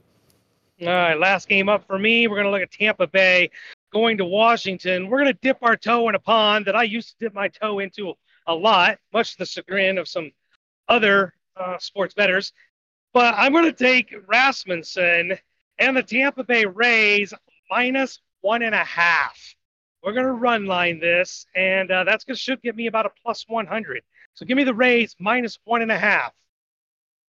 All 0.83 0.89
right, 0.89 1.19
last 1.19 1.49
game 1.49 1.71
up 1.71 1.87
for 1.87 1.99
me. 1.99 2.27
We're 2.27 2.37
going 2.37 2.47
to 2.47 2.51
look 2.51 2.61
at 2.61 2.71
Tampa 2.71 3.07
Bay 3.07 3.51
going 3.93 4.19
to 4.19 4.25
Washington. 4.25 5.09
We're 5.09 5.21
going 5.23 5.33
to 5.33 5.39
dip 5.41 5.59
our 5.63 5.77
toe 5.77 6.09
in 6.09 6.15
a 6.15 6.19
pond 6.19 6.67
that 6.67 6.75
I 6.75 6.83
used 6.83 7.11
to 7.11 7.15
dip 7.21 7.35
my 7.35 7.49
toe 7.49 7.79
into 7.79 8.15
a 8.47 8.55
lot, 8.55 8.99
much 9.13 9.33
to 9.33 9.39
the 9.39 9.47
chagrin 9.47 9.99
of 9.99 10.09
some 10.09 10.31
other 10.89 11.35
uh, 11.57 11.79
sports 11.79 12.15
bettors. 12.15 12.53
But 13.13 13.35
I'm 13.37 13.53
going 13.53 13.65
to 13.65 13.73
take 13.73 14.15
Rasmussen 14.27 15.39
and 15.79 15.97
the 15.97 16.03
Tampa 16.03 16.45
Bay 16.45 16.65
Rays 16.65 17.35
minus 17.71 18.21
one 18.41 18.63
and 18.63 18.75
a 18.75 18.85
half. 18.85 19.39
We're 20.03 20.13
going 20.13 20.27
to 20.27 20.33
run 20.33 20.67
line 20.67 20.99
this, 20.99 21.47
and 21.55 21.91
uh, 21.91 22.05
that's 22.05 22.25
going 22.25 22.35
to 22.35 22.41
should 22.41 22.61
give 22.63 22.75
me 22.75 22.87
about 22.87 23.07
a 23.07 23.11
plus 23.23 23.45
100. 23.47 24.03
So 24.35 24.47
give 24.47 24.57
me 24.57 24.65
the 24.65 24.75
Rays 24.75 25.15
minus 25.21 25.59
one 25.65 25.83
and 25.83 25.93
a 25.93 25.99
half. 25.99 26.33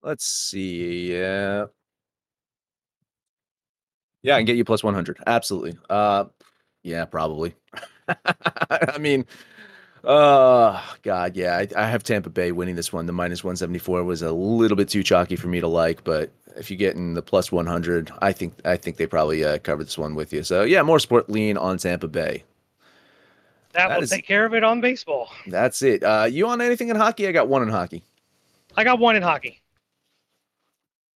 Let's 0.01 0.25
see. 0.25 1.13
Yeah. 1.13 1.65
Yeah, 4.21 4.35
I 4.35 4.39
can 4.39 4.45
get 4.45 4.55
you 4.55 4.65
plus 4.65 4.83
100. 4.83 5.19
Absolutely. 5.27 5.77
Uh, 5.89 6.25
yeah, 6.81 7.05
probably. 7.05 7.55
I 8.69 8.97
mean, 8.99 9.25
Oh 10.03 10.95
God, 11.01 11.37
yeah. 11.37 11.57
I, 11.57 11.67
I, 11.77 11.87
have 11.87 12.03
Tampa 12.03 12.29
Bay 12.29 12.51
winning 12.51 12.75
this 12.75 12.91
one. 12.91 13.05
The 13.05 13.13
minus 13.13 13.43
one 13.43 13.55
seventy 13.55 13.79
four 13.79 14.03
was 14.03 14.21
a 14.21 14.33
little 14.33 14.75
bit 14.75 14.89
too 14.89 15.01
chalky 15.01 15.37
for 15.37 15.47
me 15.47 15.61
to 15.61 15.67
like, 15.67 16.03
but 16.03 16.29
if 16.57 16.69
you 16.69 16.75
get 16.75 16.95
in 16.95 17.13
the 17.13 17.21
plus 17.21 17.53
one 17.53 17.65
hundred, 17.65 18.11
I 18.21 18.33
think 18.33 18.53
I 18.65 18.75
think 18.75 18.97
they 18.97 19.07
probably 19.07 19.45
uh, 19.45 19.59
covered 19.59 19.85
this 19.85 19.97
one 19.97 20.13
with 20.13 20.33
you. 20.33 20.43
So 20.43 20.63
yeah, 20.63 20.81
more 20.81 20.99
sport 20.99 21.29
lean 21.29 21.57
on 21.57 21.77
Tampa 21.77 22.09
Bay. 22.09 22.43
That, 23.71 23.87
that 23.87 23.95
will 23.95 24.03
is, 24.03 24.09
take 24.09 24.27
care 24.27 24.45
of 24.45 24.53
it 24.53 24.63
on 24.63 24.81
baseball. 24.81 25.29
That's 25.47 25.81
it. 25.81 26.03
Uh, 26.03 26.27
you 26.29 26.47
on 26.47 26.59
anything 26.59 26.89
in 26.89 26.97
hockey? 26.97 27.27
I 27.27 27.31
got 27.31 27.47
one 27.47 27.63
in 27.63 27.69
hockey. 27.69 28.03
I 28.75 28.83
got 28.83 28.99
one 28.99 29.15
in 29.15 29.23
hockey. 29.23 29.61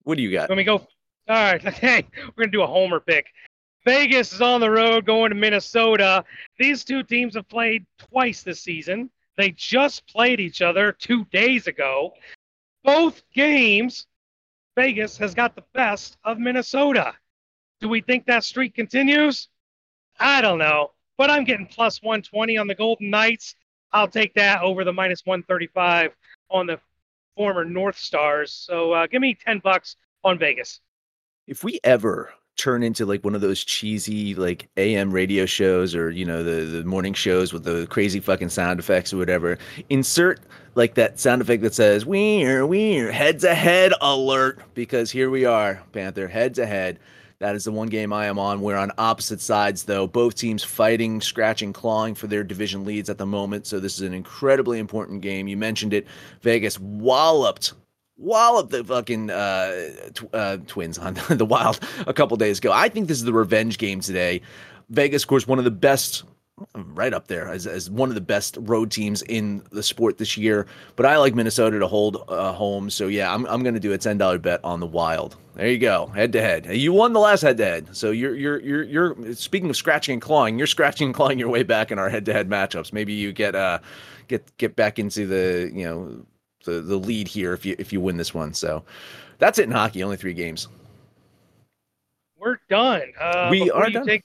What 0.04 0.16
do 0.16 0.24
you 0.24 0.32
got? 0.32 0.50
Let 0.50 0.58
me 0.58 0.64
go. 0.64 0.78
All 0.78 0.88
right. 1.28 1.62
Hey, 1.74 2.06
we're 2.16 2.44
gonna 2.44 2.52
do 2.52 2.62
a 2.62 2.68
homer 2.68 3.02
pick. 3.02 3.28
Vegas 3.88 4.34
is 4.34 4.42
on 4.42 4.60
the 4.60 4.70
road 4.70 5.06
going 5.06 5.30
to 5.30 5.36
Minnesota. 5.36 6.26
These 6.60 6.84
two 6.84 7.04
teams 7.04 7.36
have 7.36 7.48
played 7.48 7.86
twice 7.98 8.44
this 8.44 8.60
season. 8.60 9.10
They 9.38 9.52
just 9.52 10.06
played 10.08 10.42
each 10.42 10.62
other 10.62 10.92
two 10.92 11.24
days 11.32 11.68
ago. 11.68 12.12
Both 12.84 13.24
games, 13.34 14.06
Vegas 14.76 15.18
has 15.20 15.34
got 15.34 15.56
the 15.56 15.64
best 15.74 16.18
of 16.26 16.38
Minnesota. 16.38 17.14
Do 17.80 17.88
we 17.88 18.02
think 18.02 18.26
that 18.26 18.44
streak 18.44 18.76
continues? 18.76 19.48
I 20.20 20.42
don't 20.42 20.60
know, 20.60 20.92
but 21.18 21.32
I'm 21.32 21.46
getting 21.46 21.66
plus 21.66 22.04
120 22.04 22.58
on 22.58 22.68
the 22.68 22.76
Golden 22.76 23.10
Knights. 23.10 23.56
I'll 23.94 24.10
take 24.10 24.34
that 24.34 24.64
over 24.64 24.84
the 24.84 24.92
minus 24.92 25.22
135 25.26 26.12
on 26.52 26.68
the 26.68 26.78
former 27.38 27.64
North 27.64 27.98
Stars. 27.98 28.52
So 28.52 28.92
uh, 28.92 29.08
give 29.08 29.22
me 29.22 29.34
10 29.34 29.60
bucks 29.60 29.96
on 30.26 30.38
Vegas. 30.38 30.82
If 31.48 31.64
we 31.64 31.80
ever 31.86 32.34
turn 32.58 32.84
into 32.84 33.06
like 33.06 33.24
one 33.24 33.36
of 33.36 33.42
those 33.42 33.64
cheesy 33.64 34.36
like 34.36 34.68
AM 34.78 35.12
radio 35.12 35.46
shows 35.46 35.96
or 35.96 36.10
you 36.10 36.26
know 36.26 36.44
the 36.44 36.66
the 36.66 36.84
morning 36.84 37.14
shows 37.14 37.54
with 37.54 37.64
the 37.64 37.88
crazy 37.88 38.20
fucking 38.20 38.50
sound 38.50 38.80
effects 38.80 39.14
or 39.14 39.18
whatever. 39.18 39.58
Insert 39.90 40.40
like 40.76 40.96
that 40.96 41.20
sound 41.20 41.42
effect 41.42 41.64
that 41.64 41.74
says 41.74 42.06
"we're 42.06 42.66
we're 42.66 43.12
heads 43.12 43.44
ahead 43.44 43.94
alert" 44.02 44.60
because 44.74 45.12
here 45.12 45.30
we 45.30 45.46
are, 45.46 45.82
Panther 45.92 46.28
heads 46.28 46.60
ahead. 46.60 47.00
That 47.40 47.56
is 47.56 47.66
the 47.66 47.72
one 47.72 47.88
game 47.88 48.12
I 48.12 48.26
am 48.26 48.40
on. 48.40 48.62
We're 48.62 48.78
on 48.78 48.92
opposite 48.98 49.42
sides, 49.42 49.84
though. 49.84 50.08
Both 50.08 50.34
teams 50.34 50.64
fighting, 50.64 51.22
scratching, 51.22 51.72
clawing 51.72 52.16
for 52.16 52.26
their 52.26 52.44
division 52.44 52.84
leads 52.84 53.12
at 53.12 53.20
the 53.20 53.28
moment. 53.28 53.68
So 53.68 53.80
this 53.80 53.94
is 53.94 54.02
an 54.02 54.14
incredibly 54.16 54.80
important 54.80 55.22
game. 55.22 55.48
You 55.48 55.56
mentioned 55.56 55.94
it. 55.94 56.08
Vegas 56.42 56.80
walloped 56.80 57.74
wallop 58.18 58.70
the 58.70 58.84
fucking 58.84 59.30
uh, 59.30 59.90
tw- 60.14 60.34
uh, 60.34 60.58
Twins 60.68 60.98
on 60.98 61.14
the 61.30 61.46
Wild 61.46 61.80
a 62.06 62.14
couple 62.14 62.38
days 62.38 62.60
ago. 62.60 62.72
I 62.72 62.90
think 62.90 63.08
this 63.08 63.18
is 63.18 63.24
the 63.24 63.34
revenge 63.34 63.78
game 63.78 64.02
today. 64.02 64.42
Vegas 64.90 65.22
scores 65.22 65.48
one 65.48 65.60
of 65.60 65.66
the 65.66 65.72
best 65.72 66.24
right 66.76 67.14
up 67.14 67.28
there 67.28 67.48
as, 67.48 67.68
as 67.68 67.90
one 67.90 68.10
of 68.10 68.16
the 68.16 68.22
best 68.22 68.58
road 68.62 68.90
teams 68.90 69.22
in 69.24 69.62
the 69.72 69.84
sport 69.84 70.18
this 70.18 70.38
year. 70.38 70.66
But 70.96 71.06
I 71.06 71.18
like 71.18 71.36
Minnesota 71.36 71.78
to 71.80 71.88
hold 71.88 72.24
uh, 72.28 72.52
home. 72.52 72.90
So 72.90 73.08
yeah, 73.08 73.34
I'm, 73.34 73.46
I'm 73.46 73.62
going 73.62 73.76
to 73.76 73.80
do 73.80 73.94
a 73.94 73.98
ten 73.98 74.18
dollar 74.18 74.40
bet 74.40 74.60
on 74.64 74.80
the 74.80 74.88
Wild. 74.88 75.36
There 75.56 75.68
you 75.68 75.78
go, 75.78 76.08
head 76.08 76.32
to 76.34 76.42
head. 76.42 76.68
You 76.68 76.94
won 76.94 77.14
the 77.14 77.20
last 77.20 77.42
head 77.42 77.58
to 77.58 77.66
head. 77.66 77.96
So 77.96 78.12
you're 78.12 78.36
you're 78.36 78.60
you're 78.60 78.84
you're 78.84 79.34
speaking 79.34 79.70
of 79.70 79.78
scratching 79.78 80.14
and 80.14 80.22
clawing. 80.22 80.58
You're 80.58 80.68
scratching 80.68 81.08
and 81.08 81.16
clawing 81.16 81.40
your 81.40 81.50
way 81.50 81.64
back 81.64 81.92
in 81.92 82.00
our 82.00 82.10
head 82.10 82.26
to 82.26 82.34
head 82.34 82.50
matchups. 82.50 82.94
Maybe 82.94 83.14
you 83.14 83.32
get 83.32 83.56
uh 83.56 83.80
get 84.28 84.56
get 84.58 84.76
back 84.76 85.00
into 85.00 85.26
the 85.28 85.72
you 85.74 85.84
know 85.84 86.26
the 86.68 86.82
the 86.82 86.98
lead 86.98 87.28
here 87.28 87.54
if 87.54 87.66
you 87.66 87.76
if 87.80 87.92
you 87.92 88.02
win 88.02 88.18
this 88.18 88.34
one. 88.34 88.54
So 88.54 88.84
that's 89.40 89.58
it 89.58 89.64
in 89.64 89.72
hockey. 89.72 90.04
Only 90.04 90.18
three 90.18 90.34
games. 90.34 90.68
We're 92.38 92.60
done. 92.70 93.14
Uh, 93.20 93.48
we 93.50 93.72
are 93.72 93.90
done. 93.90 94.06
Take, 94.06 94.24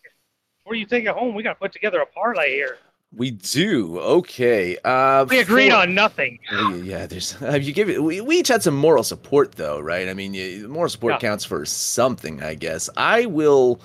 before 0.62 0.74
you 0.74 0.86
take 0.86 1.04
it 1.04 1.14
home, 1.14 1.34
we 1.34 1.42
got 1.42 1.54
to 1.54 1.58
put 1.58 1.72
together 1.72 2.00
a 2.00 2.06
parlay 2.06 2.50
here. 2.54 2.78
We 3.14 3.30
do. 3.30 3.98
Okay. 3.98 4.78
Uh, 4.84 5.26
we 5.28 5.40
agreed 5.40 5.70
for, 5.70 5.76
on 5.76 5.94
nothing. 5.94 6.38
Yeah, 6.82 7.06
there's. 7.06 7.36
Uh, 7.42 7.56
you 7.56 7.72
give 7.72 7.90
it. 7.90 8.02
We, 8.02 8.20
we 8.20 8.38
each 8.38 8.48
had 8.48 8.62
some 8.62 8.76
moral 8.76 9.02
support, 9.02 9.52
though, 9.52 9.80
right? 9.80 10.08
I 10.08 10.14
mean, 10.14 10.34
you, 10.34 10.68
moral 10.68 10.88
support 10.88 11.14
yeah. 11.14 11.18
counts 11.18 11.44
for 11.44 11.64
something, 11.66 12.42
I 12.42 12.54
guess. 12.54 12.88
I 12.96 13.26
will 13.26 13.80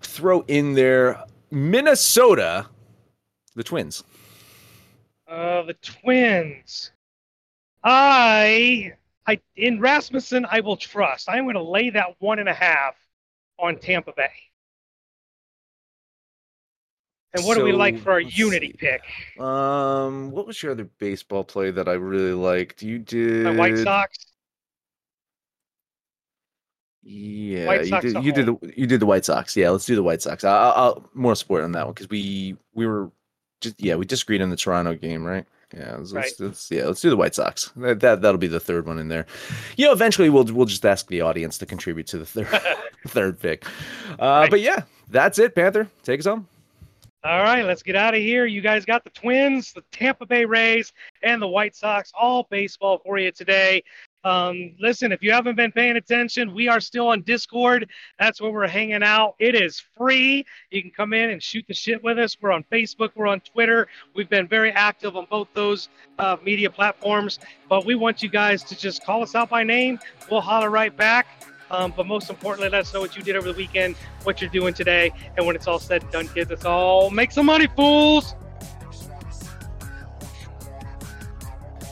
throw 0.00 0.40
in 0.48 0.74
there 0.74 1.24
Minnesota, 1.50 2.66
the 3.54 3.62
Twins. 3.62 4.04
Uh, 5.28 5.62
the 5.62 5.74
Twins. 5.74 6.90
I, 7.84 8.92
I 9.26 9.40
in 9.56 9.80
Rasmussen, 9.80 10.46
I 10.50 10.60
will 10.60 10.76
trust. 10.76 11.28
I'm 11.28 11.44
going 11.44 11.54
to 11.54 11.62
lay 11.62 11.90
that 11.90 12.16
one 12.18 12.38
and 12.38 12.48
a 12.48 12.54
half 12.54 12.94
on 13.58 13.78
Tampa 13.78 14.12
Bay. 14.16 14.30
And 17.34 17.44
what 17.46 17.54
so, 17.54 17.60
do 17.60 17.64
we 17.64 17.72
like 17.72 17.98
for 17.98 18.12
our 18.12 18.20
unity 18.20 18.72
see. 18.72 18.76
pick? 18.76 19.40
Um, 19.42 20.30
what 20.30 20.46
was 20.46 20.62
your 20.62 20.72
other 20.72 20.84
baseball 20.98 21.44
play 21.44 21.70
that 21.70 21.88
I 21.88 21.94
really 21.94 22.34
liked? 22.34 22.82
You 22.82 22.98
did 22.98 23.44
My 23.44 23.56
White 23.56 23.78
Sox. 23.78 24.18
Yeah, 27.02 27.66
White 27.66 27.86
you 27.86 28.00
did. 28.00 28.24
You 28.24 28.32
did 28.32 28.46
the 28.46 28.72
you 28.76 28.86
did 28.86 29.00
the 29.00 29.06
White 29.06 29.24
Sox. 29.24 29.56
Yeah, 29.56 29.70
let's 29.70 29.86
do 29.86 29.96
the 29.96 30.02
White 30.02 30.20
Sox. 30.22 30.44
I'll, 30.44 30.72
I'll 30.72 31.10
more 31.14 31.34
support 31.34 31.64
on 31.64 31.72
that 31.72 31.86
one 31.86 31.94
because 31.94 32.10
we 32.10 32.56
we 32.74 32.86
were 32.86 33.10
just 33.60 33.80
yeah 33.82 33.94
we 33.96 34.04
disagreed 34.04 34.42
on 34.42 34.50
the 34.50 34.56
Toronto 34.56 34.94
game, 34.94 35.24
right? 35.24 35.46
Yeah, 35.74 35.96
let's, 35.96 36.12
right. 36.12 36.32
let's, 36.38 36.70
yeah, 36.70 36.86
let's 36.86 37.00
do 37.00 37.10
the 37.10 37.16
White 37.16 37.34
Sox. 37.34 37.72
That, 37.76 38.00
that 38.00 38.22
that'll 38.22 38.38
be 38.38 38.46
the 38.46 38.60
third 38.60 38.86
one 38.86 38.98
in 38.98 39.08
there. 39.08 39.26
You 39.76 39.86
know, 39.86 39.92
eventually 39.92 40.28
we'll 40.30 40.44
we'll 40.44 40.66
just 40.66 40.84
ask 40.84 41.06
the 41.08 41.22
audience 41.22 41.58
to 41.58 41.66
contribute 41.66 42.06
to 42.08 42.18
the 42.18 42.26
third 42.26 42.48
third 43.08 43.40
pick. 43.40 43.64
Uh, 44.10 44.16
right. 44.18 44.50
But 44.50 44.60
yeah, 44.60 44.82
that's 45.08 45.38
it. 45.38 45.54
Panther, 45.54 45.88
take 46.02 46.20
us 46.20 46.26
home. 46.26 46.46
All 47.24 47.42
right, 47.42 47.64
let's 47.64 47.84
get 47.84 47.94
out 47.94 48.14
of 48.14 48.20
here. 48.20 48.46
You 48.46 48.60
guys 48.60 48.84
got 48.84 49.04
the 49.04 49.10
Twins, 49.10 49.72
the 49.72 49.84
Tampa 49.92 50.26
Bay 50.26 50.44
Rays, 50.44 50.92
and 51.22 51.40
the 51.40 51.46
White 51.46 51.76
Sox, 51.76 52.10
all 52.18 52.48
baseball 52.50 52.98
for 52.98 53.16
you 53.16 53.30
today. 53.30 53.84
Um, 54.24 54.74
listen, 54.78 55.12
if 55.12 55.22
you 55.22 55.32
haven't 55.32 55.56
been 55.56 55.72
paying 55.72 55.96
attention, 55.96 56.54
we 56.54 56.68
are 56.68 56.80
still 56.80 57.08
on 57.08 57.22
Discord. 57.22 57.88
That's 58.18 58.40
where 58.40 58.52
we're 58.52 58.68
hanging 58.68 59.02
out. 59.02 59.34
It 59.38 59.54
is 59.54 59.82
free. 59.96 60.44
You 60.70 60.82
can 60.82 60.90
come 60.90 61.12
in 61.12 61.30
and 61.30 61.42
shoot 61.42 61.64
the 61.66 61.74
shit 61.74 62.02
with 62.02 62.18
us. 62.18 62.36
We're 62.40 62.52
on 62.52 62.64
Facebook, 62.70 63.10
we're 63.14 63.26
on 63.26 63.40
Twitter. 63.40 63.88
We've 64.14 64.28
been 64.28 64.46
very 64.46 64.70
active 64.72 65.16
on 65.16 65.26
both 65.28 65.48
those 65.54 65.88
uh, 66.18 66.36
media 66.44 66.70
platforms. 66.70 67.38
But 67.68 67.84
we 67.84 67.94
want 67.94 68.22
you 68.22 68.28
guys 68.28 68.62
to 68.64 68.78
just 68.78 69.04
call 69.04 69.22
us 69.22 69.34
out 69.34 69.50
by 69.50 69.64
name. 69.64 69.98
We'll 70.30 70.40
holler 70.40 70.70
right 70.70 70.96
back. 70.96 71.26
Um, 71.70 71.92
but 71.96 72.06
most 72.06 72.28
importantly, 72.28 72.68
let 72.68 72.82
us 72.82 72.92
know 72.92 73.00
what 73.00 73.16
you 73.16 73.22
did 73.22 73.34
over 73.34 73.50
the 73.50 73.56
weekend, 73.56 73.96
what 74.24 74.42
you're 74.42 74.50
doing 74.50 74.74
today, 74.74 75.10
and 75.38 75.46
when 75.46 75.56
it's 75.56 75.66
all 75.66 75.78
said 75.78 76.02
and 76.02 76.12
done, 76.12 76.28
kids, 76.28 76.50
let's 76.50 76.66
all 76.66 77.08
make 77.10 77.32
some 77.32 77.46
money, 77.46 77.66
fools. 77.74 78.34